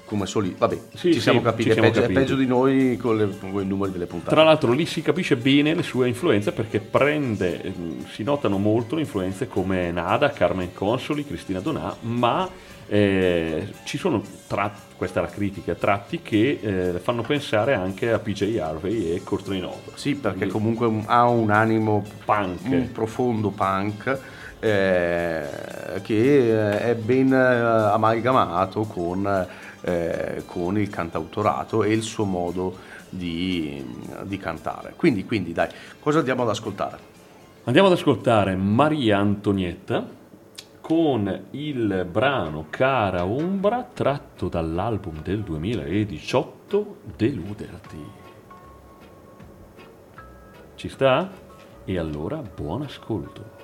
come 0.06 0.24
soli. 0.26 0.54
Vabbè, 0.56 0.78
Sì, 0.94 1.08
ci 1.08 1.12
sì, 1.14 1.20
siamo 1.20 1.40
ci 1.40 1.44
capiti, 1.44 1.72
siamo 1.72 1.88
è, 1.88 1.90
peggio, 1.90 2.06
è 2.06 2.12
peggio 2.12 2.34
di 2.36 2.46
noi 2.46 2.96
con, 2.96 3.16
le- 3.16 3.36
con 3.38 3.62
i 3.62 3.66
numeri 3.66 3.92
delle 3.92 4.06
puntate. 4.06 4.34
Tra 4.34 4.42
l'altro 4.44 4.72
lì 4.72 4.86
si 4.86 5.02
capisce 5.02 5.36
bene 5.36 5.74
le 5.74 5.82
sue 5.82 6.08
influenze 6.08 6.52
perché 6.52 6.80
prende, 6.80 7.60
ehm, 7.62 8.06
si 8.08 8.22
notano 8.22 8.56
molto 8.56 8.94
le 8.94 9.02
influenze 9.02 9.46
come 9.48 9.90
Nada, 9.90 10.30
Carmen 10.30 10.72
Consoli, 10.72 11.26
Cristina 11.26 11.60
Donà, 11.60 11.94
ma 12.00 12.48
eh, 12.88 13.66
ci 13.84 13.98
sono 13.98 14.22
tratti, 14.46 14.80
questa 14.96 15.18
è 15.18 15.22
la 15.24 15.28
critica, 15.28 15.74
tratti 15.74 16.22
che 16.22 16.60
eh, 16.62 16.98
fanno 17.00 17.22
pensare 17.22 17.74
anche 17.74 18.12
a 18.12 18.18
PJ 18.20 18.58
Harvey 18.58 19.12
e 19.12 19.22
Courtney. 19.24 19.60
Sì, 19.94 20.14
perché 20.14 20.46
Quindi 20.46 20.54
comunque 20.54 20.86
un- 20.86 21.02
ha 21.06 21.28
un 21.28 21.50
animo 21.50 22.04
Punk. 22.24 22.60
un 22.70 22.92
profondo 22.92 23.50
punk 23.50 24.18
eh, 24.60 25.42
che 26.02 26.74
eh, 26.74 26.78
è 26.80 26.94
ben 26.94 27.32
eh, 27.32 27.36
amalgamato 27.36 28.82
con, 28.82 29.46
eh, 29.86 30.42
con 30.46 30.76
il 30.78 30.90
cantautorato 30.90 31.84
e 31.84 31.92
il 31.92 32.02
suo 32.02 32.24
modo 32.24 32.76
di, 33.08 33.84
di 34.24 34.36
cantare. 34.36 34.94
Quindi, 34.96 35.24
quindi 35.24 35.52
dai, 35.52 35.68
cosa 36.00 36.18
andiamo 36.18 36.42
ad 36.42 36.48
ascoltare? 36.48 37.14
Andiamo 37.64 37.86
ad 37.88 37.94
ascoltare 37.94 38.56
Maria 38.56 39.18
Antonietta 39.18 40.04
con 40.80 41.46
il 41.50 42.06
brano 42.10 42.66
Cara 42.68 43.24
Ombra 43.24 43.88
tratto 43.92 44.48
dall'album 44.48 45.22
del 45.22 45.42
2018 45.42 46.96
Deluderti. 47.16 48.04
Ci 50.74 50.88
sta? 50.88 51.30
E 51.84 51.98
allora 51.98 52.42
buon 52.42 52.82
ascolto. 52.82 53.54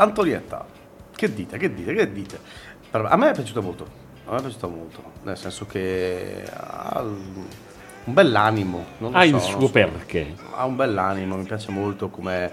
Antonietta. 0.00 0.64
Che 1.14 1.34
dite, 1.34 1.58
che 1.58 1.74
dite, 1.74 1.92
che 1.94 2.12
dite? 2.12 2.38
A 2.92 3.16
me 3.16 3.30
è 3.30 3.34
piaciuta 3.34 3.60
molto, 3.60 3.86
a 4.26 4.32
me 4.32 4.38
è 4.38 4.40
piaciuta 4.42 4.66
molto, 4.68 5.02
nel 5.24 5.36
senso 5.36 5.66
che 5.66 6.44
ha 6.48 7.02
un 7.02 8.12
bell'animo. 8.14 8.84
Non 8.98 9.10
lo 9.12 9.18
Ha 9.18 9.22
so, 9.26 9.34
il 9.34 9.40
suo 9.40 9.60
so. 9.66 9.70
perché. 9.72 10.34
Ha 10.54 10.64
un 10.64 10.76
bell'animo, 10.76 11.36
mi 11.36 11.42
piace 11.44 11.72
molto 11.72 12.08
come, 12.10 12.50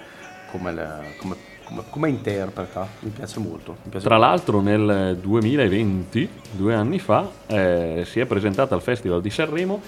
come, 0.51 0.73
le- 0.73 1.15
come- 1.19 1.35
come- 1.63 1.83
come 1.89 2.09
interpreta, 2.09 2.87
mi 3.01 3.11
piace 3.11 3.39
molto. 3.39 3.77
mi 3.83 3.89
piace 3.91 4.07
Tra 4.07 4.17
molto. 4.17 4.31
l'altro 4.31 4.61
nel 4.61 5.17
2020, 5.21 6.29
due 6.51 6.73
anni 6.73 6.97
fa, 6.99 7.29
eh, 7.45 8.03
si 8.07 8.19
è 8.19 8.25
presentata 8.25 8.73
al 8.73 8.81
Festival 8.81 9.21
di 9.21 9.29
Sanremo 9.29 9.81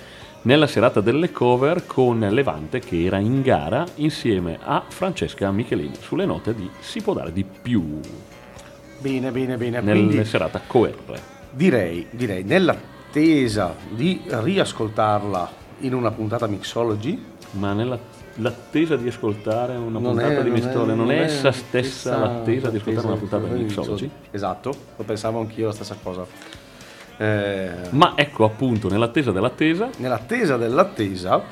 nella 0.44 0.68
serata 0.68 1.02
delle 1.02 1.32
cover 1.32 1.86
con 1.86 2.20
Levante 2.20 2.80
che 2.80 3.04
era 3.04 3.18
in 3.18 3.42
gara 3.42 3.86
insieme 3.96 4.58
a 4.64 4.84
Francesca 4.88 5.52
Michelini 5.52 5.96
sulle 6.00 6.26
note 6.26 6.54
di 6.56 6.70
Si 6.80 7.02
può 7.02 7.14
dare 7.14 7.34
di 7.34 7.44
più 7.44 8.00
Bene, 9.00 9.32
bene, 9.32 9.58
bene. 9.58 9.82
nella 9.82 10.24
serata 10.24 10.60
COR. 10.66 10.96
direi, 11.52 12.08
direi, 12.10 12.44
nell'attesa 12.44 13.76
di 13.90 14.22
riascoltarla 14.26 15.66
in 15.82 15.94
una 15.94 16.12
puntata 16.12 16.48
Mixology, 16.48 17.24
Ma 17.52 17.74
nella- 17.74 18.00
l'attesa 18.36 18.96
di 18.96 19.08
ascoltare 19.08 19.76
una 19.76 20.00
non 20.00 20.14
puntata 20.14 20.40
è, 20.40 20.44
di 20.44 20.50
Mistole 20.50 20.94
non, 20.96 21.06
non 21.08 21.12
è 21.12 21.20
è 21.20 21.24
essa 21.24 21.52
stessa 21.52 22.18
l'attesa 22.18 22.70
di 22.70 22.78
ascoltare 22.78 23.08
una 23.08 23.16
puntata 23.18 23.48
di 23.48 23.64
Mixology? 23.64 24.10
Esatto, 24.32 24.74
lo 24.96 25.04
pensavo 25.04 25.40
anch'io 25.40 25.68
la 25.68 25.74
stessa 25.74 25.96
cosa. 26.02 26.26
Eh, 27.18 27.70
Ma 27.92 28.14
ecco 28.16 28.46
appunto, 28.46 28.90
nell'attesa 28.90 29.32
dell'attesa, 29.32 29.90
nell'attesa 29.98 30.58
dell'attesa 30.58 31.44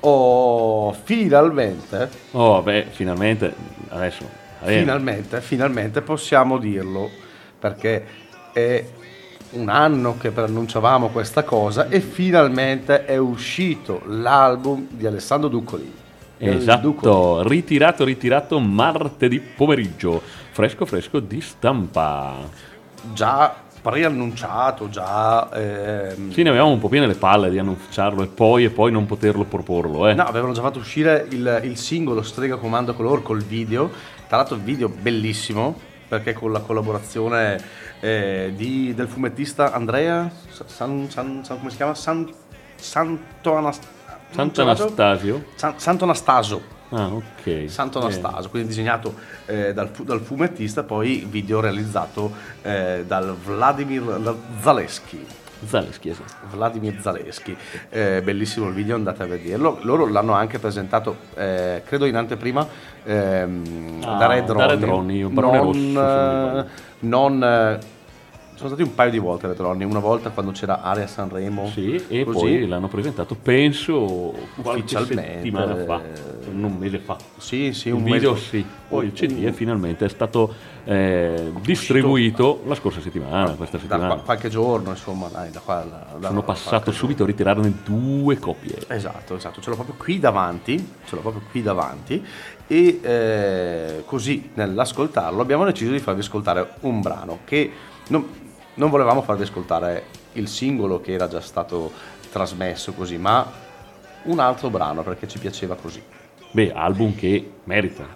ho 0.00 0.92
finalmente, 0.92 2.08
oh 2.32 2.62
beh, 2.62 2.86
finalmente, 2.90 3.52
adesso, 3.88 4.24
va 4.60 4.66
bene. 4.66 4.80
finalmente, 4.80 5.40
finalmente 5.40 6.02
possiamo 6.02 6.58
dirlo 6.58 7.10
perché 7.58 8.04
è 8.52 8.84
un 9.50 9.68
anno 9.68 10.16
che 10.18 10.30
preannunciavamo 10.30 11.08
questa 11.08 11.42
cosa 11.42 11.88
e 11.88 12.00
finalmente 12.00 13.04
è 13.04 13.16
uscito 13.16 14.02
l'album 14.06 14.86
di 14.90 15.06
Alessandro 15.06 15.48
Duccoli. 15.48 15.94
Del 16.36 16.58
Duccoli. 16.58 16.92
Esatto, 16.92 17.48
ritirato, 17.48 18.04
ritirato 18.04 18.60
martedì 18.60 19.40
pomeriggio, 19.40 20.22
fresco 20.50 20.86
fresco 20.86 21.18
di 21.18 21.40
stampa. 21.40 22.36
Già 23.12 23.66
preannunciato, 23.90 24.88
già... 24.88 25.48
ehm, 25.52 26.30
Sì, 26.32 26.42
ne 26.42 26.48
avevamo 26.50 26.72
un 26.72 26.78
po' 26.78 26.88
piene 26.88 27.06
le 27.06 27.14
palle 27.14 27.50
di 27.50 27.58
annunciarlo 27.58 28.22
e 28.22 28.26
poi 28.26 28.64
e 28.64 28.70
poi 28.70 28.90
non 28.92 29.06
poterlo 29.06 29.44
proporlo, 29.44 30.08
eh. 30.08 30.14
No, 30.14 30.24
avevano 30.24 30.52
già 30.52 30.62
fatto 30.62 30.78
uscire 30.78 31.26
il, 31.30 31.60
il 31.64 31.76
singolo 31.76 32.22
Strega 32.22 32.56
Comando 32.56 32.94
Color 32.94 33.22
col 33.22 33.42
video. 33.42 33.90
Tra 34.28 34.36
l'altro 34.38 34.56
il 34.56 34.62
video 34.62 34.88
bellissimo 34.88 35.78
perché 36.08 36.32
con 36.32 36.52
la 36.52 36.60
collaborazione 36.60 37.58
eh, 38.00 38.52
di- 38.54 38.94
del 38.94 39.08
fumettista 39.08 39.72
Andrea 39.72 40.30
San, 40.66 41.08
San- 41.10 41.44
San- 41.44 41.58
come 41.58 41.70
si 41.70 41.76
chiama? 41.76 41.94
San, 41.94 42.30
Santo 42.76 43.54
Anas- 43.56 43.80
Santo 44.30 44.62
Anastasio. 44.62 45.44
San- 45.54 45.74
Santo 45.78 46.04
Anastaso. 46.04 46.76
Ah, 46.90 47.08
ok. 47.12 47.64
Santo 47.66 47.98
Eh, 48.00 48.04
Anastaso, 48.04 48.48
quindi 48.48 48.68
disegnato 48.68 49.14
eh, 49.46 49.72
dal, 49.74 49.90
dal 50.02 50.20
fumettista, 50.20 50.82
poi 50.82 51.26
video 51.28 51.60
realizzato 51.60 52.32
eh, 52.62 53.04
dal 53.06 53.34
Vladimir 53.36 54.36
Zaleschi. 54.60 55.24
Zaleschi, 55.66 56.08
esatto. 56.08 56.34
Vladimir 56.54 57.00
Zaleschi, 57.00 57.56
Eh, 57.90 58.22
bellissimo 58.22 58.68
il 58.68 58.74
video, 58.74 58.94
andate 58.94 59.24
a 59.24 59.26
vederlo. 59.26 59.78
Loro 59.82 60.06
l'hanno 60.06 60.32
anche 60.32 60.58
presentato, 60.60 61.16
eh, 61.34 61.82
credo 61.84 62.04
in 62.04 62.14
anteprima, 62.14 62.66
ehm, 63.04 64.00
Ah, 64.04 64.16
da 64.18 64.26
Red 64.28 64.46
da 64.46 64.52
Ronnie. 64.52 64.68
Red 64.68 64.84
Ronnie, 64.84 65.22
un 65.24 65.34
non, 65.34 65.56
Rosso, 65.56 66.66
non 67.00 67.78
sono 68.58 68.68
stati 68.70 68.82
un 68.82 68.94
paio 68.94 69.10
di 69.10 69.18
volte 69.18 69.46
Red 69.46 69.58
Ronnie, 69.60 69.86
una 69.86 70.00
volta 70.00 70.30
quando 70.30 70.50
c'era 70.52 70.82
Area 70.82 71.06
Sanremo, 71.06 71.68
Sì, 71.68 71.94
e 72.08 72.24
così. 72.24 72.38
poi 72.38 72.66
l'hanno 72.66 72.88
presentato, 72.88 73.34
penso, 73.34 74.34
Ufficialmente, 74.56 75.32
settimana 75.34 75.76
fa, 75.84 76.00
un 76.50 76.76
mese 76.78 76.98
fa. 76.98 77.16
Sì, 77.36 77.72
sì, 77.72 77.88
Il 77.88 77.94
un 77.94 78.02
video 78.02 78.32
mese- 78.32 78.44
sì, 78.44 78.66
poi 78.88 79.06
il 79.06 79.12
CD 79.12 79.30
un- 79.38 79.44
è 79.44 79.52
finalmente 79.52 80.04
è 80.04 80.08
stato 80.08 80.52
eh, 80.84 81.52
distribuito 81.60 82.62
la 82.66 82.74
scorsa 82.74 83.00
settimana, 83.00 83.50
questa 83.52 83.76
da 83.76 83.82
settimana. 83.82 84.14
qua- 84.14 84.22
qualche 84.24 84.48
giorno, 84.48 84.90
insomma, 84.90 85.28
dai, 85.28 85.50
da 85.50 85.60
qua. 85.60 85.84
da- 85.88 86.16
da- 86.18 86.26
Sono 86.28 86.40
da 86.40 86.46
passato 86.46 86.90
subito 86.90 87.22
a 87.22 87.26
ritirarne 87.26 87.72
due 87.84 88.38
copie. 88.38 88.74
Esatto, 88.88 89.36
esatto, 89.36 89.60
ce 89.60 89.68
l'ho 89.70 89.76
proprio 89.76 89.94
qui 89.96 90.18
davanti, 90.18 90.76
ce 91.06 91.14
l'ho 91.14 91.20
proprio 91.20 91.42
qui 91.50 91.62
davanti 91.62 92.24
e 92.66 93.00
eh, 93.02 94.02
così 94.04 94.50
nell'ascoltarlo 94.54 95.40
abbiamo 95.40 95.64
deciso 95.64 95.92
di 95.92 95.98
farvi 96.00 96.20
ascoltare 96.20 96.70
un 96.80 97.00
brano 97.00 97.38
che 97.44 97.70
non, 98.08 98.24
non 98.78 98.90
volevamo 98.90 99.22
farvi 99.22 99.42
ascoltare 99.42 100.06
il 100.32 100.48
singolo 100.48 101.00
che 101.00 101.12
era 101.12 101.28
già 101.28 101.40
stato 101.40 101.92
trasmesso 102.30 102.92
così, 102.92 103.18
ma 103.18 103.46
un 104.24 104.38
altro 104.38 104.70
brano 104.70 105.02
perché 105.02 105.26
ci 105.26 105.38
piaceva 105.38 105.74
così. 105.74 106.02
Beh, 106.50 106.72
album 106.72 107.14
che 107.14 107.50
merita, 107.64 108.06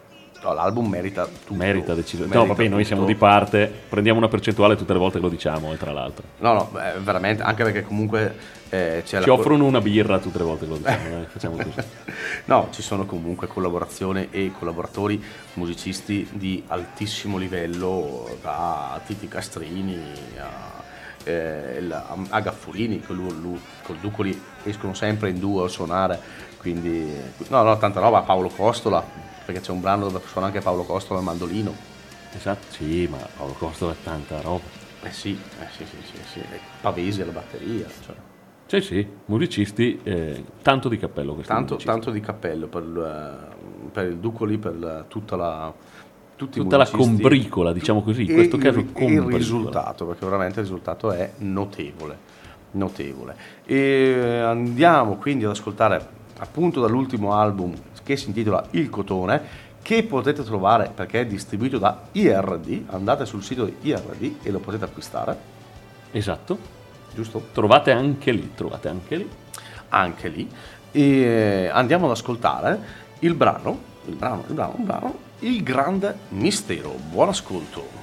No, 0.43 0.53
l'album 0.55 0.89
merita 0.89 1.25
tutto. 1.25 1.55
merita 1.55 1.95
decisamente. 1.95 2.37
No, 2.37 2.47
vabbè, 2.47 2.63
noi 2.63 2.71
tutto. 2.83 2.85
siamo 2.85 3.05
di 3.05 3.15
parte, 3.15 3.73
prendiamo 3.89 4.19
una 4.19 4.29
percentuale 4.29 4.75
tutte 4.77 4.93
le 4.93 4.99
volte 4.99 5.19
che 5.19 5.25
lo 5.25 5.31
diciamo, 5.31 5.73
tra 5.75 5.93
l'altro. 5.93 6.25
No, 6.39 6.53
no, 6.53 6.69
beh, 6.73 6.99
veramente, 6.99 7.43
anche 7.45 7.63
perché 7.63 7.83
comunque 7.83 8.35
eh, 8.69 9.03
Ci 9.07 9.17
la... 9.21 9.33
offrono 9.33 9.65
una 9.67 9.81
birra 9.81 10.19
tutte 10.19 10.39
le 10.39 10.45
volte 10.45 10.65
che 10.65 10.71
lo 10.73 10.77
diciamo, 10.79 11.21
eh, 11.21 11.27
facciamo 11.29 11.57
così. 11.57 11.73
No, 12.47 12.69
ci 12.73 12.83
sono 12.83 13.07
comunque 13.07 13.47
collaborazioni 13.47 14.29
e 14.33 14.51
collaboratori 14.59 15.23
musicisti 15.55 16.29
di 16.33 16.65
altissimo 16.67 17.39
livello, 17.39 18.29
da 18.43 19.01
Titi 19.07 19.29
Castrini 19.29 19.97
a, 20.39 20.83
eh, 21.23 21.77
il- 21.79 22.03
a 22.31 22.41
Gaffurini, 22.41 23.01
con 23.01 23.61
col 23.85 23.97
Ducoli 23.99 24.41
escono 24.65 24.93
sempre 24.95 25.31
in 25.31 25.39
duo 25.39 25.65
a 25.65 25.69
suonare, 25.69 26.19
quindi 26.59 27.13
no, 27.49 27.63
no, 27.63 27.79
tanta 27.79 28.01
roba, 28.01 28.23
Paolo 28.23 28.49
Costola, 28.49 29.31
perché 29.53 29.61
c'è 29.67 29.73
un 29.73 29.81
brano 29.81 30.09
dove 30.09 30.21
suona 30.27 30.47
anche 30.47 30.61
Paolo 30.61 30.85
Costola 30.85 31.19
al 31.19 31.25
mandolino. 31.25 31.75
Esatto, 32.35 32.67
sì, 32.71 33.07
ma 33.11 33.19
Paolo 33.37 33.53
Costa 33.53 33.91
è 33.91 33.95
tanta 34.03 34.41
roba. 34.41 34.65
Eh 35.03 35.13
sì, 35.13 35.39
eh 35.61 35.67
sì, 35.77 35.85
sì, 35.85 35.97
sì, 36.03 36.19
sì. 36.33 36.41
Pavesi 36.81 37.21
alla 37.21 37.33
batteria, 37.33 37.87
cioè. 38.05 38.15
Sì, 38.67 38.81
sì, 38.81 39.07
musicisti, 39.27 40.01
eh, 40.03 40.43
tanto 40.63 40.89
di 40.89 40.97
cappello 40.99 41.35
questi 41.35 41.53
tanto, 41.53 41.77
tanto 41.77 42.11
di 42.11 42.21
cappello 42.21 42.69
per, 42.69 42.83
il- 42.83 43.91
per 43.93 44.07
il 44.07 44.17
Ducoli, 44.17 44.57
per 44.57 44.79
la- 44.79 45.05
tutta 45.07 45.37
la... 45.37 45.73
Tutta 46.35 46.77
la 46.77 46.89
combricola, 46.89 47.73
diciamo 47.73 48.03
così, 48.03 48.23
in 48.23 48.35
questo 48.35 48.57
caso 48.57 48.81
il, 48.81 48.87
il 48.87 48.93
combricola. 48.93 49.37
risultato, 49.37 50.07
perché 50.07 50.25
veramente 50.25 50.59
il 50.59 50.65
risultato 50.67 51.13
è 51.13 51.35
notevole, 51.39 52.19
notevole. 52.73 53.37
E 53.65 54.41
andiamo 54.45 55.17
quindi 55.19 55.45
ad 55.45 55.51
ascoltare 55.51 56.05
appunto 56.39 56.81
dall'ultimo 56.81 57.35
album 57.35 57.75
che 58.03 58.17
si 58.17 58.29
intitola 58.29 58.65
Il 58.71 58.91
Cotone, 58.91 59.71
che 59.83 60.05
potete 60.05 60.43
trovare 60.45 60.91
perché 60.95 61.21
è 61.21 61.27
distribuito 61.27 61.79
da 61.79 62.03
IRD, 62.13 62.85
andate 62.91 63.27
sul 63.27 63.43
sito 63.43 63.65
di 63.65 63.77
IRD 63.83 64.37
e 64.43 64.51
lo 64.51 64.61
potete 64.61 64.85
acquistare, 64.85 65.51
Esatto, 66.13 66.59
giusto? 67.15 67.49
trovate 67.53 67.91
anche 67.91 68.33
lì, 68.33 68.53
trovate 68.55 68.89
anche 68.89 69.17
lì. 69.17 69.29
Anche 69.89 70.29
lì. 70.29 70.49
E 70.91 71.71
andiamo 71.73 72.05
ad 72.05 72.13
ascoltare 72.13 72.79
il 73.21 73.35
brano, 73.35 73.81
il 74.07 74.15
brano, 74.15 74.45
il 74.47 74.55
brano, 74.55 74.75
il 74.79 74.85
brano, 74.85 75.19
Il 75.41 75.63
Grande 75.63 76.17
Mistero. 76.29 76.91
Buon 77.11 77.29
ascolto. 77.29 78.02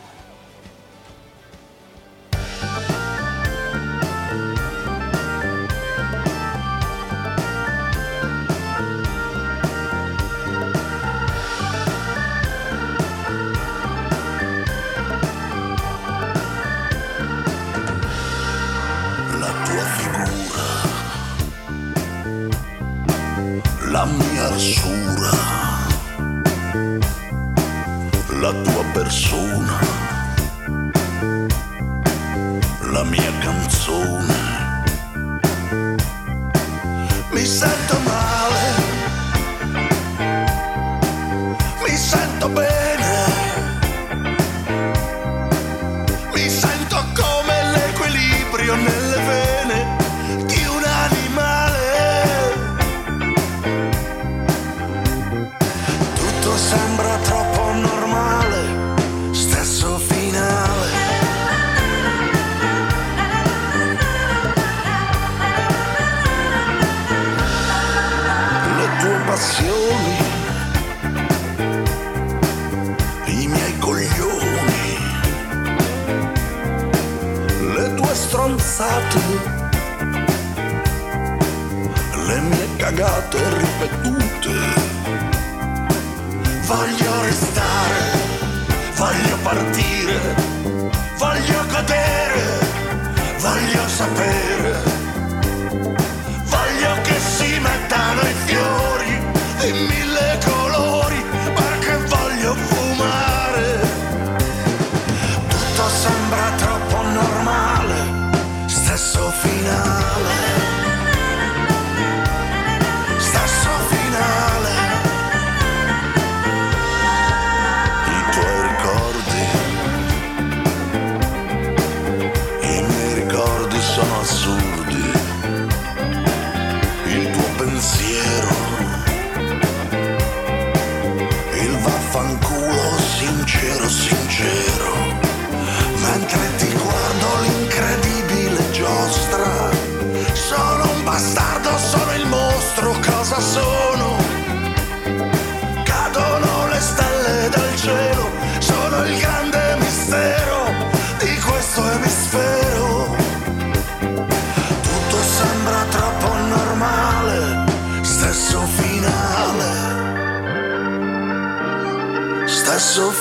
Mi 37.49 37.88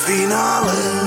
finale. 0.08 0.97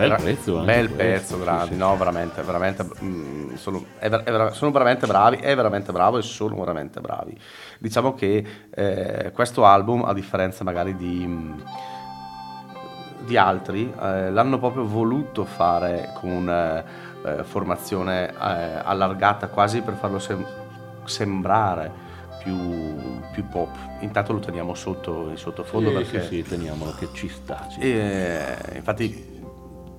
Bel 0.00 0.12
anche 0.12 0.24
Bel 0.64 0.90
pezzo, 0.90 1.36
sì. 1.66 1.76
no, 1.76 1.96
veramente, 1.96 2.42
veramente, 2.42 2.86
mm, 3.02 3.54
sono, 3.54 3.84
è 3.98 4.08
è 4.08 4.50
sono 4.52 4.70
veramente 4.70 5.06
bravi, 5.06 5.36
è 5.36 5.54
veramente 5.54 5.92
bravo 5.92 6.18
e 6.18 6.22
sono 6.22 6.56
veramente 6.56 7.00
bravi. 7.00 7.38
Diciamo 7.78 8.14
che 8.14 8.44
eh, 8.70 9.30
questo 9.32 9.64
album, 9.64 10.04
a 10.04 10.12
differenza 10.12 10.64
magari 10.64 10.96
di, 10.96 11.24
mm, 11.26 11.60
di 13.26 13.36
altri, 13.36 13.92
eh, 14.00 14.30
l'hanno 14.30 14.58
proprio 14.58 14.86
voluto 14.86 15.44
fare 15.44 16.12
con 16.14 16.30
una 16.30 16.84
eh, 17.24 17.44
formazione 17.44 18.30
eh, 18.30 18.34
allargata 18.34 19.48
quasi 19.48 19.82
per 19.82 19.94
farlo 19.94 20.18
sem- 20.18 20.46
sembrare 21.04 22.08
più, 22.42 22.56
più 23.32 23.46
pop. 23.48 23.76
Intanto 24.00 24.32
lo 24.32 24.38
teniamo 24.38 24.74
sotto 24.74 25.28
in 25.28 25.36
sottofondo 25.36 25.90
Sì, 25.90 25.94
perché... 25.96 26.22
sì, 26.22 26.42
sì, 26.42 26.42
teniamolo 26.42 26.94
che 26.98 27.08
ci 27.12 27.28
sta. 27.28 27.66
ci 27.68 27.80
sta. 27.80 27.82
E, 27.82 28.76
infatti, 28.76 29.29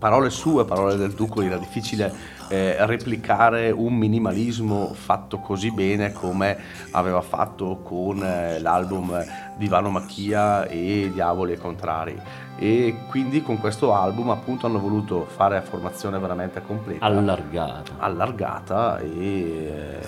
parole 0.01 0.31
sue, 0.31 0.65
parole 0.65 0.95
del 0.95 1.11
Duco, 1.11 1.43
era 1.43 1.57
difficile 1.57 2.11
eh, 2.49 2.75
replicare 2.87 3.69
un 3.69 3.93
minimalismo 3.93 4.95
fatto 4.95 5.37
così 5.37 5.71
bene 5.71 6.11
come 6.11 6.57
aveva 6.89 7.21
fatto 7.21 7.81
con 7.83 8.23
eh, 8.23 8.59
l'album 8.59 9.23
di 9.57 9.67
Vano 9.67 9.91
Macchia 9.91 10.65
e 10.65 11.11
Diavoli 11.13 11.53
e 11.53 11.57
Contrari. 11.59 12.19
E 12.57 12.95
quindi 13.09 13.43
con 13.43 13.59
questo 13.59 13.93
album 13.93 14.31
appunto 14.31 14.65
hanno 14.65 14.79
voluto 14.79 15.27
fare 15.27 15.57
a 15.57 15.61
formazione 15.61 16.17
veramente 16.17 16.63
completa 16.63 17.05
Allargato. 17.05 17.91
allargata 17.99 18.97
e 18.97 19.07
eh, 19.07 19.99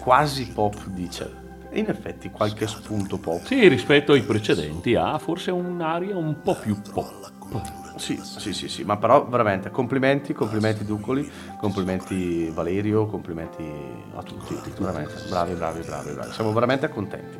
quasi 0.00 0.48
pop 0.48 0.84
dice 0.88 1.48
in 1.72 1.88
effetti 1.88 2.30
qualche 2.30 2.66
spunto 2.66 3.16
pop 3.16 3.42
Sì, 3.44 3.68
rispetto 3.68 4.12
ai 4.12 4.22
precedenti 4.22 4.96
ha 4.96 5.16
forse 5.18 5.50
un'aria 5.50 6.14
un 6.14 6.42
po' 6.42 6.56
più 6.56 6.78
pop. 6.92 7.79
Sì, 7.96 8.20
sì, 8.22 8.52
sì, 8.52 8.68
sì, 8.68 8.84
ma 8.84 8.96
però 8.96 9.26
veramente 9.26 9.70
complimenti, 9.70 10.32
complimenti 10.32 10.84
Ducoli, 10.84 11.30
complimenti 11.58 12.50
Valerio, 12.50 13.06
complimenti 13.06 13.64
a 14.14 14.22
tutti, 14.22 14.58
veramente, 14.78 15.14
bravi, 15.28 15.54
bravi, 15.54 15.80
bravi, 15.82 16.12
bravi. 16.12 16.32
Siamo 16.32 16.52
veramente 16.52 16.88
contenti, 16.88 17.36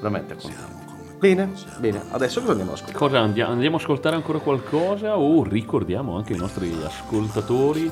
veramente 0.00 0.34
contenti. 0.34 0.90
Bene, 1.18 1.52
bene, 1.78 2.02
adesso 2.10 2.40
cosa 2.40 2.50
andiamo 2.50 2.72
a 2.72 2.74
ascoltare? 2.74 2.98
Cosa 2.98 3.20
andiamo, 3.20 3.52
andiamo 3.52 3.76
a 3.76 3.78
ascoltare 3.78 4.16
ancora 4.16 4.40
qualcosa 4.40 5.16
o 5.16 5.44
ricordiamo 5.44 6.16
anche 6.16 6.32
ai 6.32 6.38
nostri 6.40 6.76
ascoltatori 6.84 7.90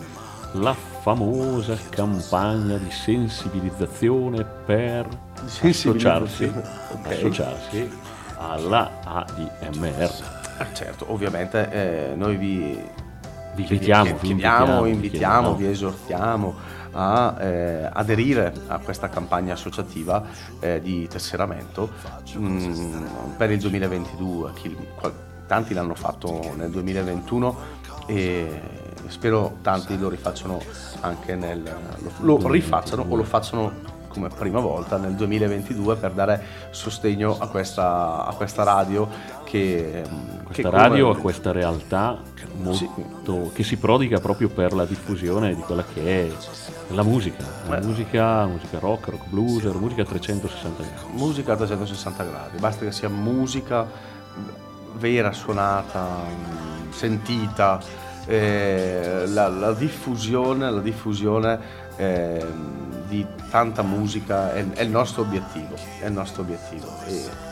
la 0.55 0.75
famosa 0.75 1.79
campagna 1.91 2.77
di 2.77 2.91
sensibilizzazione 2.91 4.45
per 4.45 5.07
associarsi, 5.45 6.51
Sensibilizzazione, 6.51 6.63
ok. 6.93 7.07
associarsi 7.07 7.91
alla 8.37 8.91
ADMR. 9.05 10.40
Eh, 10.61 10.75
certo, 10.75 11.07
ovviamente 11.13 11.71
eh, 11.71 12.15
noi 12.15 12.37
vi, 12.37 12.79
Vi 13.55 13.63
invitiamo, 13.63 14.05
chiediamo, 14.05 14.19
invitiamo, 14.23 14.83
vi 14.83 14.91
invitiamo, 14.91 15.55
chiediamo. 15.55 15.55
vi 15.57 15.67
esortiamo 15.67 16.55
a 16.93 17.37
eh, 17.41 17.89
aderire 17.93 18.53
a 18.67 18.79
questa 18.79 19.09
campagna 19.09 19.55
associativa 19.55 20.23
eh, 20.61 20.81
di 20.81 21.07
tesseramento 21.09 21.91
mm, 22.37 23.35
per 23.37 23.51
il 23.51 23.59
2022. 23.61 24.53
Chi- 24.55 24.77
qual- 24.95 25.29
tanti 25.47 25.75
l'hanno 25.75 25.95
fatto 25.95 26.53
nel 26.57 26.71
2021 26.71 27.57
e 28.07 28.61
spero 29.09 29.57
tanti 29.63 29.99
lo 29.99 30.09
rifacciano 30.09 30.61
anche 31.01 31.35
nel 31.35 31.63
lo, 32.21 32.39
lo 32.39 32.49
rifacciano 32.49 33.05
o 33.09 33.17
lo 33.17 33.25
facciano 33.25 33.99
come 34.11 34.29
prima 34.29 34.59
volta 34.61 34.99
nel 34.99 35.15
2022 35.15 35.97
per 35.97 36.11
dare 36.11 36.43
sostegno 36.71 37.37
a 37.39 37.49
questa, 37.49 38.27
a 38.27 38.35
questa 38.35 38.65
radio 38.65 39.09
che, 39.45 40.03
che 40.05 40.43
Questa 40.45 40.69
come- 40.69 40.83
radio 40.83 41.11
a 41.11 41.17
questa 41.17 41.53
realtà 41.53 42.19
molto, 42.57 43.51
che 43.55 43.63
si 43.63 43.77
prodiga 43.77 44.19
proprio 44.19 44.49
per 44.49 44.73
la 44.73 44.85
diffusione 44.85 45.55
di 45.55 45.63
quella 45.63 45.85
che 45.85 46.27
è 46.27 46.31
la 46.89 47.03
musica, 47.03 47.45
la 47.69 47.81
musica, 47.81 48.47
musica 48.47 48.79
rock, 48.81 49.09
rock 49.09 49.29
blues, 49.29 49.63
musica 49.75 50.03
a 50.03 50.07
360 50.07 50.83
gradi. 50.83 51.19
musica 51.19 51.53
a 51.53 51.57
360 51.57 52.25
gradi, 52.25 52.59
basta 52.59 52.85
che 52.85 52.93
sia 52.93 53.09
musica 53.09 53.87
vera, 54.99 55.33
suonata, 55.33 56.07
sentita, 56.91 57.81
eh, 58.27 59.25
la, 59.27 59.49
la 59.49 59.73
diffusione, 59.73 60.71
la 60.71 60.81
diffusione 60.81 61.80
ehm, 62.01 62.79
di 63.09 63.27
tanta 63.51 63.83
musica 63.83 64.53
è, 64.55 64.65
è 64.71 64.83
il 64.83 64.91
nostro 64.91 65.23
obiettivo, 65.23 65.75
è 66.01 66.07
il 66.07 66.13
nostro 66.13 66.43
obiettivo. 66.43 66.87
E 67.07 67.49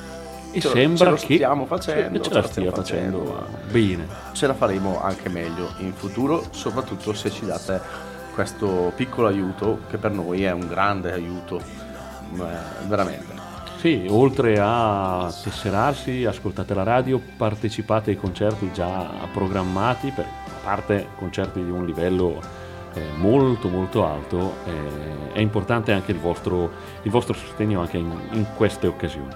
E 0.53 0.61
ce 0.61 0.69
lo- 0.69 0.75
sembra 0.75 1.17
ce 1.17 1.27
che 1.27 1.35
stiamo 1.35 1.67
facendo, 1.67 2.21
ce 2.21 2.31
ce 2.31 2.35
la 2.41 2.47
stiamo 2.47 2.69
stia 2.71 2.83
facendo 2.83 3.19
facendo, 3.25 3.47
bene. 3.71 4.07
ce 4.33 4.47
la 4.47 4.55
faremo 4.55 5.01
anche 5.03 5.29
meglio 5.29 5.73
in 5.79 5.93
futuro, 5.93 6.45
soprattutto 6.51 7.13
se 7.13 7.31
ci 7.31 7.45
date 7.45 7.81
questo 8.33 8.93
piccolo 8.95 9.27
aiuto 9.27 9.81
che 9.91 9.99
per 9.99 10.13
noi 10.13 10.45
è 10.45 10.53
un 10.53 10.67
grande 10.69 11.13
aiuto, 11.13 11.61
veramente. 12.87 13.37
Sì, 13.79 14.07
oltre 14.09 14.59
a 14.61 15.33
tesserarsi, 15.43 16.25
ascoltate 16.25 16.75
la 16.75 16.83
radio, 16.83 17.21
partecipate 17.37 18.11
ai 18.11 18.17
concerti 18.17 18.71
già 18.73 19.09
programmati, 19.33 20.11
per, 20.11 20.25
a 20.25 20.65
parte 20.65 21.09
concerti 21.17 21.63
di 21.63 21.71
un 21.71 21.85
livello 21.87 22.41
molto 23.17 23.69
molto 23.69 24.07
alto, 24.07 24.55
eh, 24.65 25.33
è 25.33 25.41
importante 25.41 25.93
anche 25.93 26.13
il 26.13 26.19
vostro, 26.19 26.71
il 27.03 27.11
vostro 27.11 27.35
sostegno 27.35 27.81
anche 27.81 27.97
in, 27.99 28.11
in 28.33 28.47
queste 28.57 28.87
occasioni. 28.87 29.35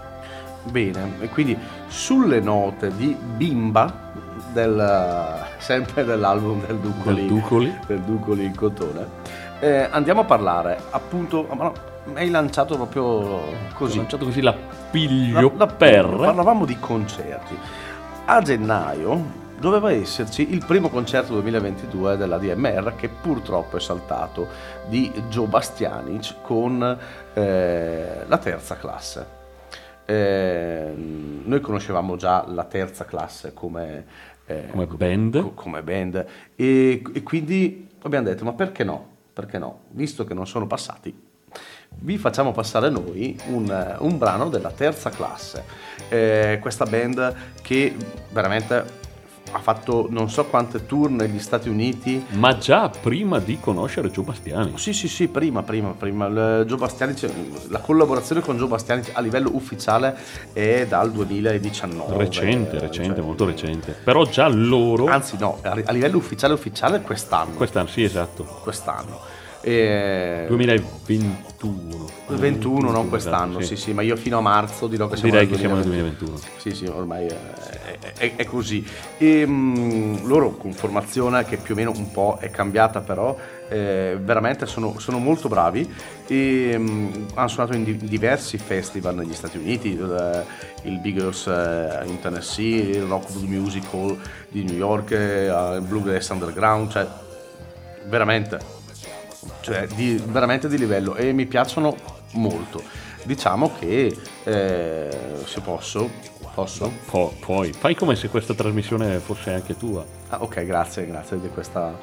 Bene, 0.64 1.14
e 1.20 1.28
quindi 1.28 1.56
sulle 1.88 2.40
note 2.40 2.94
di 2.96 3.16
Bimba, 3.20 4.10
del, 4.52 5.44
sempre 5.58 6.04
dell'album 6.04 6.64
del 6.66 6.76
Ducoli, 6.78 7.14
Del 7.16 7.26
Ducoli. 7.26 7.78
del 7.86 8.00
Ducoli 8.00 8.44
in 8.44 8.54
cotone, 8.54 9.06
eh, 9.60 9.88
andiamo 9.90 10.20
a 10.20 10.24
parlare 10.24 10.78
appunto, 10.90 11.46
ma 11.54 11.64
no, 11.64 11.72
hai 12.14 12.30
lanciato 12.30 12.74
proprio 12.76 13.02
Ho 13.04 13.42
così. 13.74 13.96
lanciato 13.98 14.24
così 14.24 14.40
la 14.40 14.54
piglio 14.90 15.52
La- 15.56 15.64
la- 15.64 15.72
per... 15.72 16.06
Parlavamo 16.06 16.64
di 16.64 16.78
concerti. 16.78 17.56
A 18.24 18.40
gennaio 18.42 19.40
doveva 19.62 19.92
esserci 19.92 20.52
il 20.52 20.64
primo 20.66 20.88
concerto 20.88 21.34
2022 21.34 22.16
della 22.16 22.36
DMR 22.36 22.96
che 22.96 23.08
purtroppo 23.08 23.76
è 23.76 23.80
saltato 23.80 24.48
di 24.88 25.08
Joe 25.28 25.46
Bastianic 25.46 26.40
con 26.42 26.98
eh, 27.32 28.24
la 28.26 28.38
terza 28.38 28.76
classe. 28.76 29.40
Eh, 30.04 30.92
noi 30.96 31.60
conoscevamo 31.60 32.16
già 32.16 32.44
la 32.48 32.64
terza 32.64 33.04
classe 33.04 33.54
come, 33.54 34.04
eh, 34.46 34.66
Come 34.68 34.86
band. 34.86 35.40
co- 35.40 35.52
come 35.52 35.80
band 35.84 36.26
e, 36.56 37.00
e 37.14 37.22
quindi 37.22 37.88
abbiamo 38.02 38.26
detto 38.26 38.44
ma 38.44 38.54
perché 38.54 38.82
no? 38.82 39.06
Perché 39.32 39.58
no? 39.58 39.82
Visto 39.90 40.24
che 40.24 40.34
non 40.34 40.48
sono 40.48 40.66
passati 40.66 41.30
vi 41.94 42.16
facciamo 42.16 42.52
passare 42.52 42.88
noi 42.88 43.38
un, 43.48 43.96
un 43.98 44.18
brano 44.18 44.48
della 44.48 44.70
terza 44.70 45.10
classe. 45.10 45.62
Eh, 46.08 46.58
questa 46.60 46.86
band 46.86 47.34
che 47.60 47.94
veramente 48.30 49.01
ha 49.52 49.58
fatto 49.58 50.06
non 50.10 50.30
so 50.30 50.44
quante 50.46 50.86
tour 50.86 51.10
negli 51.10 51.38
Stati 51.38 51.68
Uniti. 51.68 52.24
Ma 52.30 52.56
già 52.56 52.88
prima 52.88 53.38
di 53.38 53.58
conoscere 53.60 54.10
Gio 54.10 54.22
Bastiani. 54.22 54.72
Sì, 54.76 54.92
sì, 54.92 55.08
sì, 55.08 55.28
prima, 55.28 55.62
prima, 55.62 55.90
prima. 55.90 56.26
Il 56.26 56.64
Joe 56.66 56.78
Bastianic, 56.78 57.30
la 57.68 57.78
collaborazione 57.78 58.40
con 58.40 58.56
Joe 58.56 58.68
Bastianic 58.68 59.10
a 59.12 59.20
livello 59.20 59.50
ufficiale 59.52 60.16
è 60.52 60.86
dal 60.88 61.12
2019. 61.12 62.16
Recente, 62.16 62.76
eh, 62.76 62.80
recente, 62.80 63.16
cioè, 63.16 63.24
molto 63.24 63.44
recente. 63.44 63.96
Però 64.04 64.24
già 64.24 64.48
loro... 64.48 65.06
Anzi 65.06 65.36
no, 65.38 65.58
a 65.62 65.80
a 65.84 65.92
livello 65.92 66.16
ufficiale 66.16 66.54
ufficiale 66.54 67.00
quest'anno. 67.00 67.54
Quest'anno, 67.54 67.88
sì, 67.88 68.02
esatto. 68.02 68.44
quest'anno. 68.62 69.31
E- 69.62 70.44
2021. 70.48 71.50
21, 72.28 72.90
non 72.90 73.08
quest'anno, 73.08 73.60
sì. 73.60 73.76
sì, 73.76 73.92
ma 73.92 74.02
io 74.02 74.16
fino 74.16 74.38
a 74.38 74.40
marzo 74.40 74.88
dirò 74.88 75.06
che 75.08 75.16
siamo 75.16 75.30
Direi 75.30 75.46
nel 75.46 75.54
che 75.54 75.60
siamo 75.60 75.74
nel 75.76 75.84
2021. 75.84 76.30
2021. 76.30 76.60
Sì, 76.60 76.70
sì, 76.84 76.90
ormai 76.90 77.26
è, 77.26 78.12
è- 78.16 78.36
è- 78.36 78.44
così. 78.44 78.84
E 79.18 79.46
mh, 79.46 80.26
loro 80.26 80.56
con 80.56 80.72
formazione 80.72 81.44
che 81.44 81.58
più 81.58 81.74
o 81.74 81.76
meno 81.76 81.92
un 81.94 82.10
po' 82.10 82.38
è 82.40 82.50
cambiata 82.50 83.00
però, 83.00 83.36
eh, 83.68 84.18
veramente 84.20 84.66
sono, 84.66 84.98
sono 84.98 85.18
molto 85.18 85.48
bravi 85.48 85.88
e 86.26 86.76
mh, 86.78 87.26
hanno 87.34 87.48
suonato 87.48 87.76
in 87.76 87.84
di- 87.84 87.96
diversi 87.98 88.58
festival 88.58 89.14
negli 89.14 89.34
Stati 89.34 89.58
Uniti, 89.58 89.88
il, 89.90 90.44
il 90.82 90.98
Biggers 90.98 91.46
eh, 91.46 92.00
in 92.06 92.18
Tennessee, 92.20 92.96
il 92.96 93.02
Rockwood 93.02 93.44
Musical 93.44 94.18
di 94.48 94.64
New 94.64 94.76
York, 94.76 95.12
eh, 95.12 95.44
il 95.76 95.84
Bluegrass 95.86 96.30
Underground, 96.30 96.90
cioè 96.90 97.06
veramente 98.08 98.80
cioè 99.60 99.86
di, 99.86 100.22
veramente 100.26 100.68
di 100.68 100.78
livello 100.78 101.14
e 101.14 101.32
mi 101.32 101.46
piacciono 101.46 101.96
molto. 102.32 102.82
Diciamo 103.24 103.72
che 103.78 104.16
eh, 104.44 105.08
se 105.44 105.60
posso, 105.60 106.10
posso? 106.54 106.90
Po- 107.06 107.34
poi, 107.38 107.72
fai 107.72 107.94
come 107.94 108.16
se 108.16 108.28
questa 108.28 108.54
trasmissione 108.54 109.18
fosse 109.18 109.52
anche 109.52 109.76
tua. 109.76 110.04
Ah, 110.28 110.42
ok, 110.42 110.64
grazie, 110.64 111.06
grazie 111.06 111.40
di 111.40 111.48
questa 111.48 111.96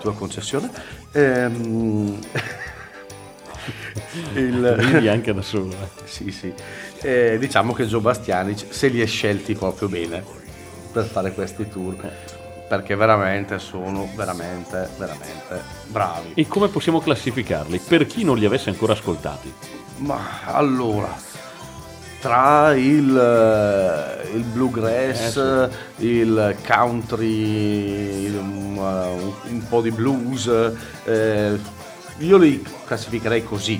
tua 0.00 0.14
concessione. 0.14 0.70
Ehm, 1.12 2.18
il, 4.34 5.08
anche 5.08 5.32
da 5.32 5.42
solo. 5.42 5.70
eh. 5.70 5.88
sì, 6.04 6.30
sì. 6.30 6.52
Eh, 7.00 7.36
diciamo 7.38 7.72
che 7.72 7.86
Joe 7.86 8.00
Bastianic 8.00 8.66
se 8.68 8.88
li 8.88 9.00
è 9.00 9.06
scelti 9.06 9.54
proprio 9.54 9.88
bene 9.88 10.22
per 10.92 11.04
fare 11.04 11.32
questi 11.32 11.68
tour 11.68 11.94
perché 12.68 12.94
veramente 12.96 13.58
sono 13.58 14.08
veramente, 14.14 14.88
veramente 14.98 15.62
bravi. 15.86 16.32
E 16.34 16.46
come 16.48 16.68
possiamo 16.68 17.00
classificarli? 17.00 17.78
Per 17.78 18.06
chi 18.06 18.24
non 18.24 18.36
li 18.36 18.44
avesse 18.44 18.70
ancora 18.70 18.92
ascoltati. 18.92 19.52
Ma 19.98 20.18
allora, 20.44 21.14
tra 22.20 22.74
il, 22.74 23.16
eh, 23.16 24.36
il 24.36 24.42
bluegrass, 24.42 25.36
Eh, 25.36 25.70
il 26.04 26.56
country, 26.66 28.24
il- 28.24 28.36
un, 28.36 28.76
uh, 28.76 29.50
un 29.50 29.66
po' 29.68 29.80
di 29.80 29.90
blues, 29.90 30.50
eh, 31.04 31.58
io 32.18 32.36
li 32.36 32.64
classificherei 32.84 33.44
così. 33.44 33.74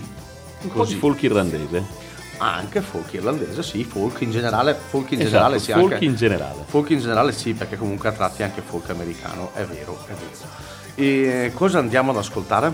Un 0.63 0.69
po' 0.71 0.85
di 0.85 0.93
Così. 0.93 0.95
folk 0.97 1.23
irlandese. 1.23 2.05
Anche 2.39 2.81
folk 2.83 3.13
irlandese, 3.15 3.63
sì, 3.63 3.85
folk 3.85 4.21
in 4.21 4.31
generale, 4.31 4.75
folk 4.75 5.11
in 5.13 5.21
Esatto, 5.21 5.31
generale 5.31 5.59
sì, 5.59 5.73
folk 5.73 5.93
anche- 5.93 6.05
in 6.05 6.15
generale. 6.17 6.63
Folk 6.67 6.91
in 6.91 6.99
generale 7.01 7.33
sì, 7.33 7.55
perché 7.55 7.77
comunque 7.77 8.09
a 8.11 8.13
tratti 8.13 8.43
anche 8.43 8.61
folk 8.61 8.91
americano, 8.91 9.51
è 9.55 9.65
vero, 9.65 9.99
è 10.07 10.13
vero. 10.13 10.65
E 10.95 11.53
cosa 11.55 11.79
andiamo 11.79 12.11
ad 12.11 12.19
ascoltare? 12.19 12.67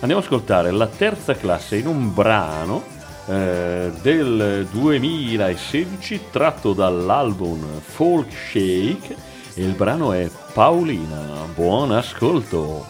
Andiamo 0.00 0.18
ad 0.18 0.24
ascoltare 0.24 0.70
la 0.72 0.86
terza 0.86 1.34
classe 1.34 1.76
in 1.76 1.86
un 1.86 2.12
brano 2.12 2.82
eh, 3.28 3.90
del 4.02 4.66
2016 4.70 6.20
tratto 6.30 6.72
dall'album 6.74 7.64
Folk 7.80 8.30
Shake 8.30 9.16
e 9.54 9.62
il 9.62 9.72
brano 9.72 10.12
è 10.12 10.28
Paolina. 10.52 11.46
Buon 11.54 11.92
ascolto. 11.92 12.86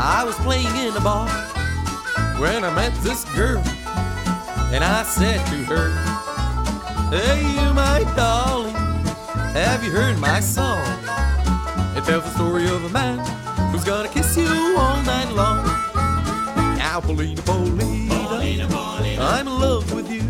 I 0.00 0.22
was 0.24 0.36
playing 0.36 0.74
in 0.76 0.96
a 0.96 1.00
bar 1.00 1.28
when 2.38 2.62
I 2.62 2.72
met 2.72 2.94
this 3.02 3.24
girl, 3.34 3.58
and 4.72 4.84
I 4.84 5.02
said 5.02 5.44
to 5.46 5.64
her, 5.64 5.90
Hey, 7.10 7.40
you, 7.42 7.74
my 7.74 8.04
darling, 8.14 8.76
have 9.54 9.82
you 9.82 9.90
heard 9.90 10.16
my 10.20 10.38
song? 10.38 10.86
It 11.96 12.04
tells 12.04 12.22
the 12.22 12.30
story 12.30 12.66
of 12.66 12.84
a 12.84 12.88
man 12.90 13.18
who's 13.72 13.82
gonna 13.82 14.08
kiss 14.08 14.36
you 14.36 14.46
all 14.78 15.02
night 15.02 15.32
long. 15.32 15.66
Now, 16.76 17.00
Polina, 17.00 17.42
Polina, 17.42 18.68
I'm 19.20 19.48
in 19.48 19.58
love 19.58 19.92
with 19.92 20.08
you. 20.12 20.22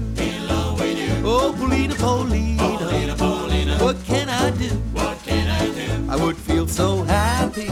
Oh, 1.27 1.55
Polina, 1.59 1.95
Polina, 1.95 3.77
what 3.85 4.03
can 4.07 4.31
I 4.31 4.51
do? 4.51 4.71
what 4.95 5.19
can 5.27 5.47
I 5.47 5.67
do? 5.75 6.11
I 6.11 6.17
would 6.17 6.39
feel 6.39 6.67
so 6.67 7.03
happy 7.03 7.69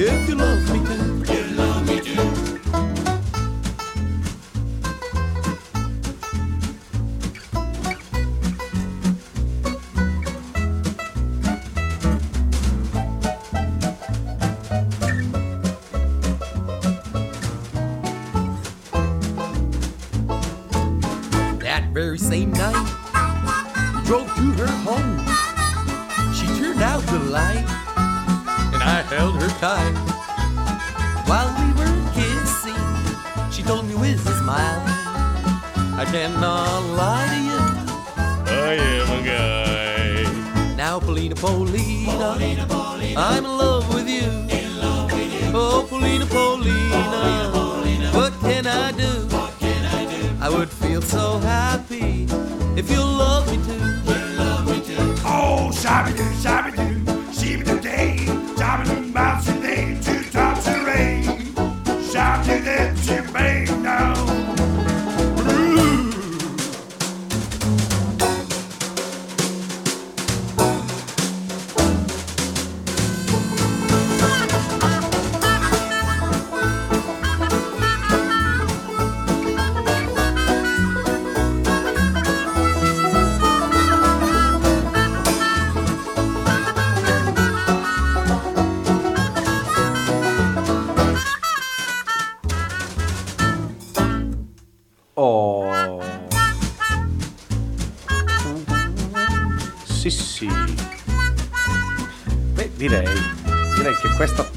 if 0.00 0.28
you 0.28 0.36
loved 0.36 0.72
me 0.72 0.86
too. 0.86 1.17
if 52.88 52.96
you 52.96 53.02
love 53.02 53.46
me 53.50 53.56
too. 53.66 53.72
You 54.12 54.38
love 54.38 54.66
me 54.66 54.80
too. 54.80 55.14
Oh, 55.24 55.70
shabby 55.72 56.12
shabby. 56.42 56.67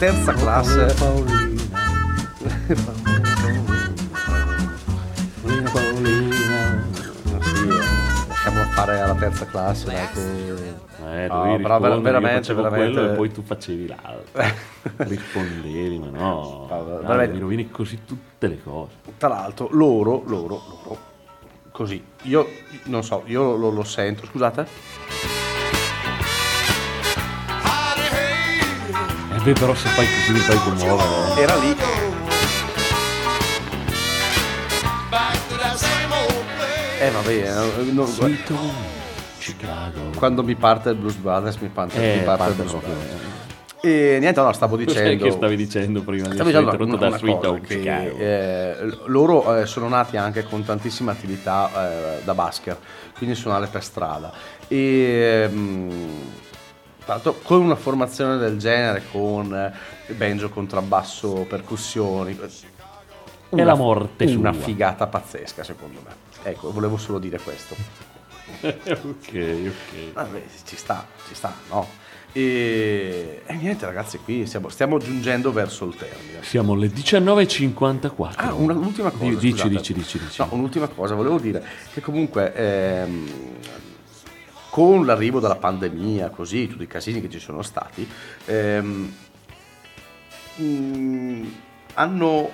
Terza 0.02 0.34
classe... 0.34 0.95
Sì, 7.43 7.68
lasciamo 8.28 8.64
fare 8.72 8.99
alla 8.99 9.14
terza 9.14 9.45
classe, 9.45 9.86
dai, 9.86 10.08
che... 10.12 11.24
Eh, 11.24 11.28
No, 11.28 11.56
però 11.62 11.80
veramente, 11.80 12.52
veramente- 12.52 12.93
quello 12.93 13.12
e 13.12 13.16
poi 13.16 13.32
tu 13.32 13.43
facevi 13.43 13.88
l'altro. 13.88 14.41
Rispondevi, 15.06 15.99
ma 15.99 16.08
no, 16.08 16.20
No, 16.20 16.66
dai, 16.68 16.84
veramente- 16.84 17.34
mi 17.36 17.39
rovini 17.39 17.70
così 17.70 17.99
tutte 18.04 18.47
le 18.47 18.60
cose. 18.64 18.93
Tra 19.18 19.28
l'altro, 19.30 19.68
loro, 19.72 20.24
loro, 20.26 20.62
loro, 20.84 20.97
così, 21.70 22.04
io 22.24 22.47
non 22.86 23.04
so, 23.04 23.22
io 23.28 23.56
lo, 23.56 23.70
lo 23.70 23.84
sento, 23.84 24.26
scusate? 24.26 25.41
Beh, 29.44 29.54
però 29.54 29.74
se 29.76 29.88
fai 29.89 30.06
così 30.06 30.32
mi 30.34 30.39
fai 30.39 30.58
commuovere. 30.58 31.42
Era 31.42 31.56
lì. 31.56 31.76
Eh 37.00 37.10
vabbè, 37.10 37.32
eh, 37.32 37.92
non- 37.92 38.06
Sweet 38.06 38.50
Home, 38.52 38.72
Chicago. 39.39 40.00
quando 40.18 40.44
mi 40.44 40.54
parte 40.56 40.89
il 40.89 40.96
Blues 40.98 41.16
Brothers 41.16 41.56
mi 41.58 41.70
parte, 41.70 41.96
Eh, 41.96 42.18
mi 42.20 42.24
parte 42.24 42.32
il 42.32 42.38
parte 42.38 42.54
Blues 42.54 42.72
proprio, 42.72 42.94
Brothers. 42.94 43.20
E 43.84 44.18
niente, 44.20 44.39
no, 44.39 44.54
stavo 44.54 44.78
dicendo... 44.78 45.24
che 45.26 45.32
stavi 45.32 45.56
dicendo 45.56 46.02
prima 46.04 46.28
di 46.28 46.36
Stavo 46.36 46.50
dicendo 46.52 46.84
una, 46.84 46.98
da 46.98 47.08
una 47.08 47.18
Sweet 47.18 47.44
Home 47.46 47.62
Chicago? 47.62 48.18
eh, 48.20 48.76
loro 49.06 49.58
eh, 49.58 49.66
sono 49.66 49.88
nati 49.88 50.18
anche 50.18 50.44
con 50.44 50.64
tantissime 50.64 51.10
attività 51.10 51.72
eh, 52.20 52.22
da 52.24 52.36
basker, 52.36 52.78
quindi 53.18 53.36
suonare 53.36 53.66
per 53.66 53.84
strada. 53.84 54.32
E 54.68 55.50
mm, 55.52 55.89
l'altro 57.06 57.39
con 57.41 57.62
una 57.62 57.76
formazione 57.76 58.38
del 58.38 58.58
genere, 58.58 59.04
con 59.12 59.54
eh, 59.54 60.14
banjo, 60.14 60.49
contrabbasso, 60.49 61.45
percussioni, 61.47 62.38
È 63.49 63.64
la 63.64 63.76
morte 63.76 64.26
una 64.26 64.54
sua. 64.54 64.62
figata 64.62 65.08
pazzesca 65.08 65.64
secondo 65.64 65.99
me. 66.04 66.12
Ecco, 66.43 66.72
volevo 66.72 66.97
solo 66.97 67.20
dire 67.20 67.39
questo. 67.39 67.76
ok, 68.62 69.34
ok. 69.34 70.14
Vabbè, 70.14 70.41
ci 70.66 70.76
sta, 70.76 71.06
ci 71.28 71.36
sta, 71.36 71.54
no? 71.70 71.88
E, 72.34 73.41
e 73.45 73.54
niente 73.56 73.86
ragazzi, 73.86 74.18
qui 74.20 74.45
stiamo, 74.45 74.70
stiamo 74.70 74.97
giungendo 74.99 75.52
verso 75.52 75.86
il 75.86 75.95
termine. 75.95 76.41
Siamo 76.43 76.74
alle 76.74 76.88
19.54. 76.88 78.34
Ah, 78.38 78.54
una- 78.54 78.74
un'ultima 78.74 79.10
cosa. 79.12 79.26
Di- 79.26 79.36
dici, 79.36 79.68
dici, 79.68 79.93
dici, 79.93 80.18
dici. 80.18 80.36
No, 80.41 80.47
un'ultima 80.52 80.88
cosa, 80.88 81.14
volevo 81.14 81.38
dire 81.39 81.62
che 81.93 81.99
comunque 81.99 82.54
ehm, 82.54 83.30
con 84.72 85.05
l'arrivo 85.05 85.41
della 85.41 85.57
pandemia, 85.57 86.30
così, 86.30 86.67
tutti 86.67 86.84
i 86.84 86.88
casini 86.88 87.19
che 87.19 87.30
ci 87.30 87.39
sono 87.39 87.61
stati, 87.61 88.09
ehm, 88.45 89.13
mm, 90.61 91.45
hanno, 91.95 92.49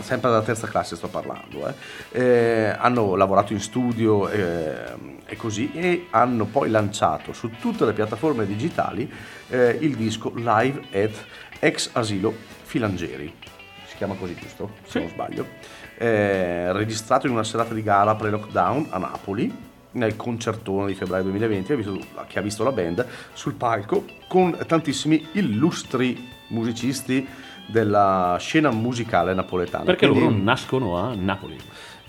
sempre 0.00 0.28
dalla 0.28 0.42
terza 0.42 0.66
classe 0.66 0.96
sto 0.96 1.06
parlando, 1.06 1.68
eh, 1.68 1.74
eh, 2.20 2.76
hanno 2.76 3.14
lavorato 3.14 3.52
in 3.52 3.60
studio 3.60 4.28
ehm, 4.28 5.20
e 5.24 5.36
così 5.36 5.70
e 5.72 6.08
hanno 6.10 6.46
poi 6.46 6.68
lanciato 6.68 7.32
su 7.32 7.48
tutte 7.60 7.84
le 7.84 7.92
piattaforme 7.92 8.44
digitali 8.44 9.08
eh, 9.50 9.78
il 9.80 9.94
disco 9.94 10.32
Live 10.34 10.80
at 10.92 11.14
Ex 11.60 11.90
Asilo 11.92 12.34
Filangeri 12.62 13.32
si 13.86 13.96
chiama 13.96 14.14
così 14.14 14.34
giusto? 14.34 14.72
Se 14.84 14.98
non 14.98 15.08
sbaglio. 15.08 15.46
Eh, 15.96 16.72
registrato 16.72 17.26
in 17.26 17.32
una 17.32 17.44
serata 17.44 17.74
di 17.74 17.82
gala 17.82 18.14
pre-lockdown 18.14 18.88
a 18.90 18.98
Napoli, 18.98 19.67
nel 19.92 20.16
concertone 20.16 20.86
di 20.88 20.94
febbraio 20.94 21.24
2020, 21.24 21.72
ha 21.72 21.76
visto- 21.76 21.98
che 22.26 22.38
ha 22.38 22.42
visto 22.42 22.64
la 22.64 22.72
band 22.72 23.06
sul 23.32 23.54
palco 23.54 24.04
con 24.28 24.56
tantissimi 24.66 25.28
illustri 25.32 26.28
musicisti 26.48 27.26
della 27.66 28.36
scena 28.38 28.70
musicale 28.70 29.34
napoletana. 29.34 29.84
Perché 29.84 30.06
Quindi- 30.08 30.24
loro 30.26 30.42
nascono 30.42 30.96
a 30.98 31.14
Napoli. 31.14 31.58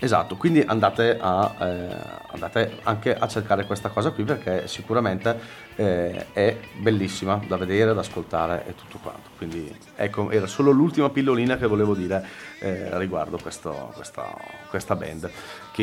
Esatto, 0.02 0.36
quindi 0.36 0.62
andate, 0.62 1.18
a, 1.20 1.54
eh, 1.60 1.96
andate 2.32 2.78
anche 2.84 3.14
a 3.14 3.28
cercare 3.28 3.66
questa 3.66 3.90
cosa 3.90 4.10
qui 4.12 4.24
perché 4.24 4.66
sicuramente 4.66 5.38
eh, 5.76 6.26
è 6.32 6.56
bellissima 6.78 7.38
da 7.46 7.58
vedere, 7.58 7.92
da 7.92 8.00
ascoltare 8.00 8.64
e 8.66 8.74
tutto 8.74 8.96
quanto. 9.02 9.28
Quindi 9.36 9.70
ecco, 9.96 10.30
era 10.30 10.46
solo 10.46 10.70
l'ultima 10.70 11.10
pillolina 11.10 11.58
che 11.58 11.66
volevo 11.66 11.94
dire 11.94 12.26
eh, 12.60 12.96
riguardo 12.98 13.38
questo- 13.42 13.92
questa, 13.94 14.34
questa 14.70 14.96
band 14.96 15.30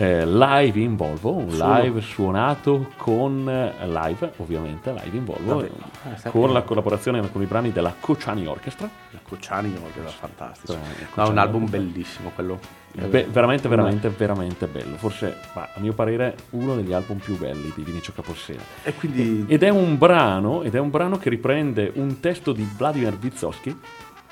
eh, 0.00 0.24
live 0.24 0.80
in 0.80 0.96
Volvo, 0.96 1.34
un 1.36 1.48
live 1.58 2.00
suonato 2.00 2.88
con 2.96 3.46
eh, 3.46 3.86
live, 3.86 4.32
ovviamente, 4.38 4.92
live 4.92 5.14
in 5.14 5.26
Volvo, 5.26 5.56
Vabbè, 5.56 5.70
eh, 6.24 6.30
con 6.30 6.54
la 6.54 6.62
collaborazione 6.62 7.20
con 7.30 7.42
i 7.42 7.44
brani 7.44 7.70
della 7.70 7.94
Cociani 8.00 8.46
Orchestra. 8.46 8.88
La 9.10 9.18
Cocciani 9.22 9.70
che 9.70 10.00
era 10.00 10.08
fantastico. 10.08 10.72
Eh, 10.72 11.06
No, 11.16 11.28
un 11.28 11.36
album 11.36 11.64
Orchestra. 11.64 11.80
bellissimo 11.80 12.30
quello. 12.34 12.58
Beh, 12.92 13.26
veramente, 13.30 13.68
veramente, 13.68 14.08
veramente 14.08 14.66
bello. 14.66 14.96
Forse, 14.96 15.36
a 15.52 15.68
mio 15.76 15.92
parere, 15.92 16.34
uno 16.50 16.74
degli 16.76 16.92
album 16.94 17.18
più 17.18 17.36
belli 17.36 17.70
di 17.74 17.82
Vinicio 17.82 18.12
Capossela. 18.14 18.62
E 18.82 18.94
quindi... 18.94 19.44
Ed 19.48 19.62
è 19.62 19.68
un 19.68 19.98
brano, 19.98 20.62
ed 20.62 20.74
è 20.74 20.78
un 20.80 20.90
brano 20.90 21.18
che 21.18 21.28
riprende 21.28 21.92
un 21.96 22.20
testo 22.20 22.52
di 22.52 22.66
Vladimir 22.76 23.16
Vysotsky, 23.16 23.78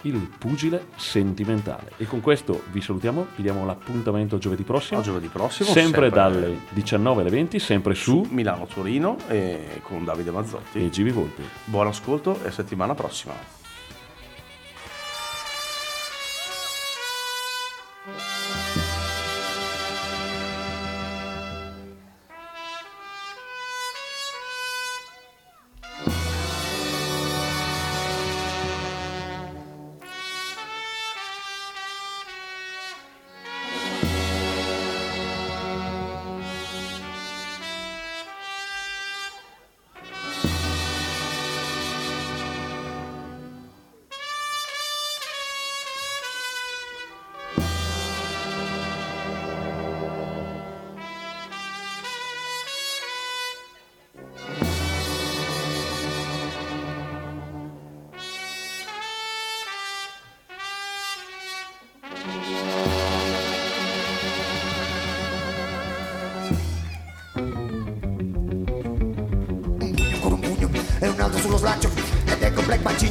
Il 0.03 0.31
pugile 0.39 0.87
sentimentale. 0.97 1.93
E 1.97 2.07
con 2.07 2.21
questo 2.21 2.63
vi 2.71 2.81
salutiamo, 2.81 3.27
vi 3.35 3.43
diamo 3.43 3.67
l'appuntamento 3.67 4.39
giovedì 4.39 4.63
prossimo. 4.63 5.01
A 5.01 5.03
giovedì 5.03 5.27
prossimo, 5.27 5.69
Sempre, 5.69 6.03
sempre- 6.03 6.11
dalle 6.11 6.59
19 6.71 7.21
alle 7.23 7.31
20, 7.31 7.59
sempre 7.59 7.95
su 7.95 8.25
Milano-Torino 8.31 9.17
e 9.29 9.81
con 9.83 10.05
Davide 10.05 10.31
Mazzotti. 10.31 10.85
e 10.85 10.91
Gibi 10.91 11.11
Volpi. 11.11 11.43
Buon 11.65 11.89
ascolto 11.89 12.39
e 12.45 12.51
settimana 12.53 12.95
prossima. 12.95 13.58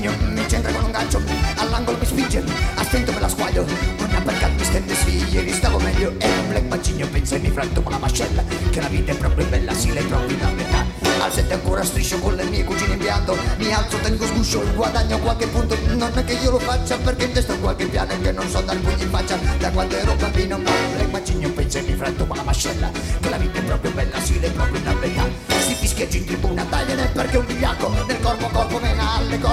Macigno 0.07 0.31
mi 0.31 0.49
centra 0.49 0.71
con 0.71 0.83
un 0.85 0.91
gancio 0.91 1.21
All'angolo 1.55 1.97
mi 1.97 2.05
spinge, 2.05 2.43
a 2.75 2.83
stento 2.83 3.11
me 3.11 3.19
la 3.19 3.27
squaglio 3.27 3.65
Una 3.99 4.21
percat 4.21 4.51
mi 4.57 4.63
stende 4.63 4.95
sì, 4.95 5.25
ieri 5.29 5.51
stavo 5.51 5.79
meglio 5.79 6.15
E 6.17 6.29
Black 6.47 6.67
Macigno 6.67 7.07
pensa 7.07 7.35
e 7.35 7.39
mi 7.39 7.49
franto 7.49 7.81
con 7.81 7.91
la 7.91 7.97
mascella 7.97 8.43
Che 8.69 8.81
la 8.81 8.87
vita 8.87 9.11
è 9.11 9.15
proprio 9.15 9.45
bella, 9.47 9.73
sì, 9.73 9.91
lei 9.91 10.03
proprio 10.05 10.37
da 10.37 10.49
metà. 10.51 10.85
Al 11.19 11.33
sette 11.33 11.55
ancora 11.55 11.83
striscio 11.83 12.19
con 12.19 12.35
le 12.35 12.43
mie 12.43 12.63
cugine 12.63 12.93
in 12.93 12.99
pianto 12.99 13.37
Mi 13.57 13.73
alzo, 13.73 13.97
tengo 13.97 14.25
sguscio, 14.25 14.63
guadagno 14.75 15.17
qualche 15.19 15.47
punto 15.47 15.75
Non 15.87 16.11
è 16.13 16.23
che 16.23 16.33
io 16.33 16.51
lo 16.51 16.59
faccia 16.59 16.95
perché 16.97 17.25
in 17.25 17.33
testa 17.33 17.53
ho 17.53 17.57
qualche 17.57 17.87
piano 17.87 18.11
E 18.11 18.21
che 18.21 18.31
non 18.31 18.47
so 18.47 18.61
dar 18.61 18.77
pugni 18.77 19.03
in 19.03 19.09
faccia. 19.09 19.37
Da 19.57 19.71
quando 19.71 19.95
ero 19.95 20.15
bambino 20.15 20.57
Ma 20.57 20.71
Black 20.95 21.11
Macigno 21.11 21.49
pensa 21.49 21.79
e 21.79 21.81
mi 21.81 21.95
franto 21.95 22.25
con 22.25 22.37
la 22.37 22.43
mascella 22.43 22.89
Che 23.19 23.29
la 23.29 23.37
vita 23.37 23.59
è 23.59 23.63
proprio 23.63 23.91
bella, 23.91 24.19
sì, 24.21 24.39
lei 24.39 24.51
proprio 24.51 24.79
da 24.81 24.93
metà. 24.93 25.25
Si 25.47 25.73
fischeggia 25.73 26.17
in 26.17 26.25
tribuna, 26.25 26.63
tagliene 26.63 27.07
perché 27.07 27.37
un 27.37 27.45
vigliacco 27.45 27.89
Nel 28.07 28.19
corpo 28.21 28.47
corpo 28.47 28.79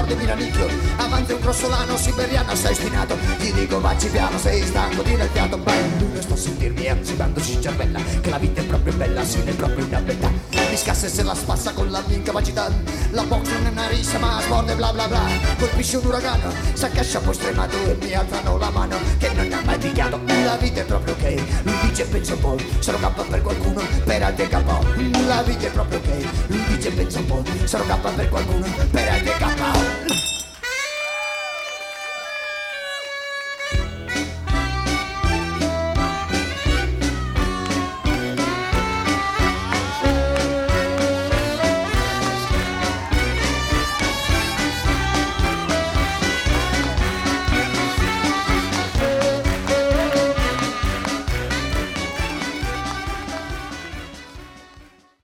corde 0.05 0.15
mi 0.15 0.25
ranicchio 0.25 0.67
Avanti 0.97 1.33
un 1.33 1.39
grossolano 1.41 1.97
siberiano 1.97 2.55
sei 2.55 2.75
spinato. 2.75 3.17
Gli 3.39 3.51
dico 3.51 3.81
vacci 3.81 4.07
piano, 4.07 4.37
sei 4.37 4.61
stanco, 4.61 5.01
tira 5.01 5.23
il 5.23 5.29
fiato. 5.31 5.57
Non 5.57 6.21
sto 6.21 6.33
a 6.33 6.37
sentirmi 6.37 6.87
ansimandoci 6.87 7.53
in 7.53 7.61
cervella 7.61 7.99
Che 8.21 8.29
la 8.29 8.37
vita 8.37 8.61
è 8.61 8.65
proprio 8.65 8.93
bella, 8.93 9.23
sì, 9.23 9.39
è 9.39 9.53
proprio 9.53 9.85
una 9.85 9.99
bella 9.99 10.54
Mi 10.75 10.81
scassa 10.81 11.05
e 11.05 11.09
se 11.09 11.23
la 11.23 11.33
spassa 11.33 11.71
con 11.71 11.89
la 11.89 12.03
mia 12.05 12.17
incapacità 12.17 12.69
La 13.11 13.23
box 13.23 13.47
non 13.47 13.67
è 13.67 13.69
una 13.69 13.87
rissa 13.87 14.19
ma 14.19 14.41
smorde 14.41 14.75
bla 14.75 14.91
bla 14.91 15.07
bla. 15.07 15.21
Colpisce 15.57 15.95
un 15.95 16.05
uragano, 16.07 16.51
s'accascia 16.73 17.21
poi 17.21 17.33
stremato 17.33 17.77
E 17.81 17.95
mi 18.01 18.13
alzano 18.13 18.57
la 18.57 18.69
mano 18.71 18.97
che 19.17 19.29
non 19.29 19.49
ha 19.53 19.61
mai 19.63 19.77
picchiato 19.77 20.19
La 20.43 20.57
vita 20.57 20.81
è 20.81 20.83
proprio 20.83 21.13
ok, 21.13 21.43
lui 21.63 21.75
dice 21.83 22.03
pensa 22.03 22.33
un 22.33 22.39
po' 22.41 22.57
Sarò 22.79 22.97
K 22.97 23.25
per 23.25 23.41
qualcuno, 23.41 23.81
per 24.03 24.21
altri 24.21 24.49
KO 24.49 24.85
La 25.25 25.43
vita 25.43 25.65
è 25.65 25.71
proprio 25.71 25.97
ok, 25.99 26.47
lui 26.47 26.63
dice 26.65 26.91
pensa 26.91 27.19
un 27.19 27.25
po' 27.25 27.43
Sarò 27.63 27.85
K 27.85 28.13
per 28.13 28.27
qualcuno, 28.27 28.65
per 28.91 29.07
altri 29.07 29.31
KO 29.31 30.24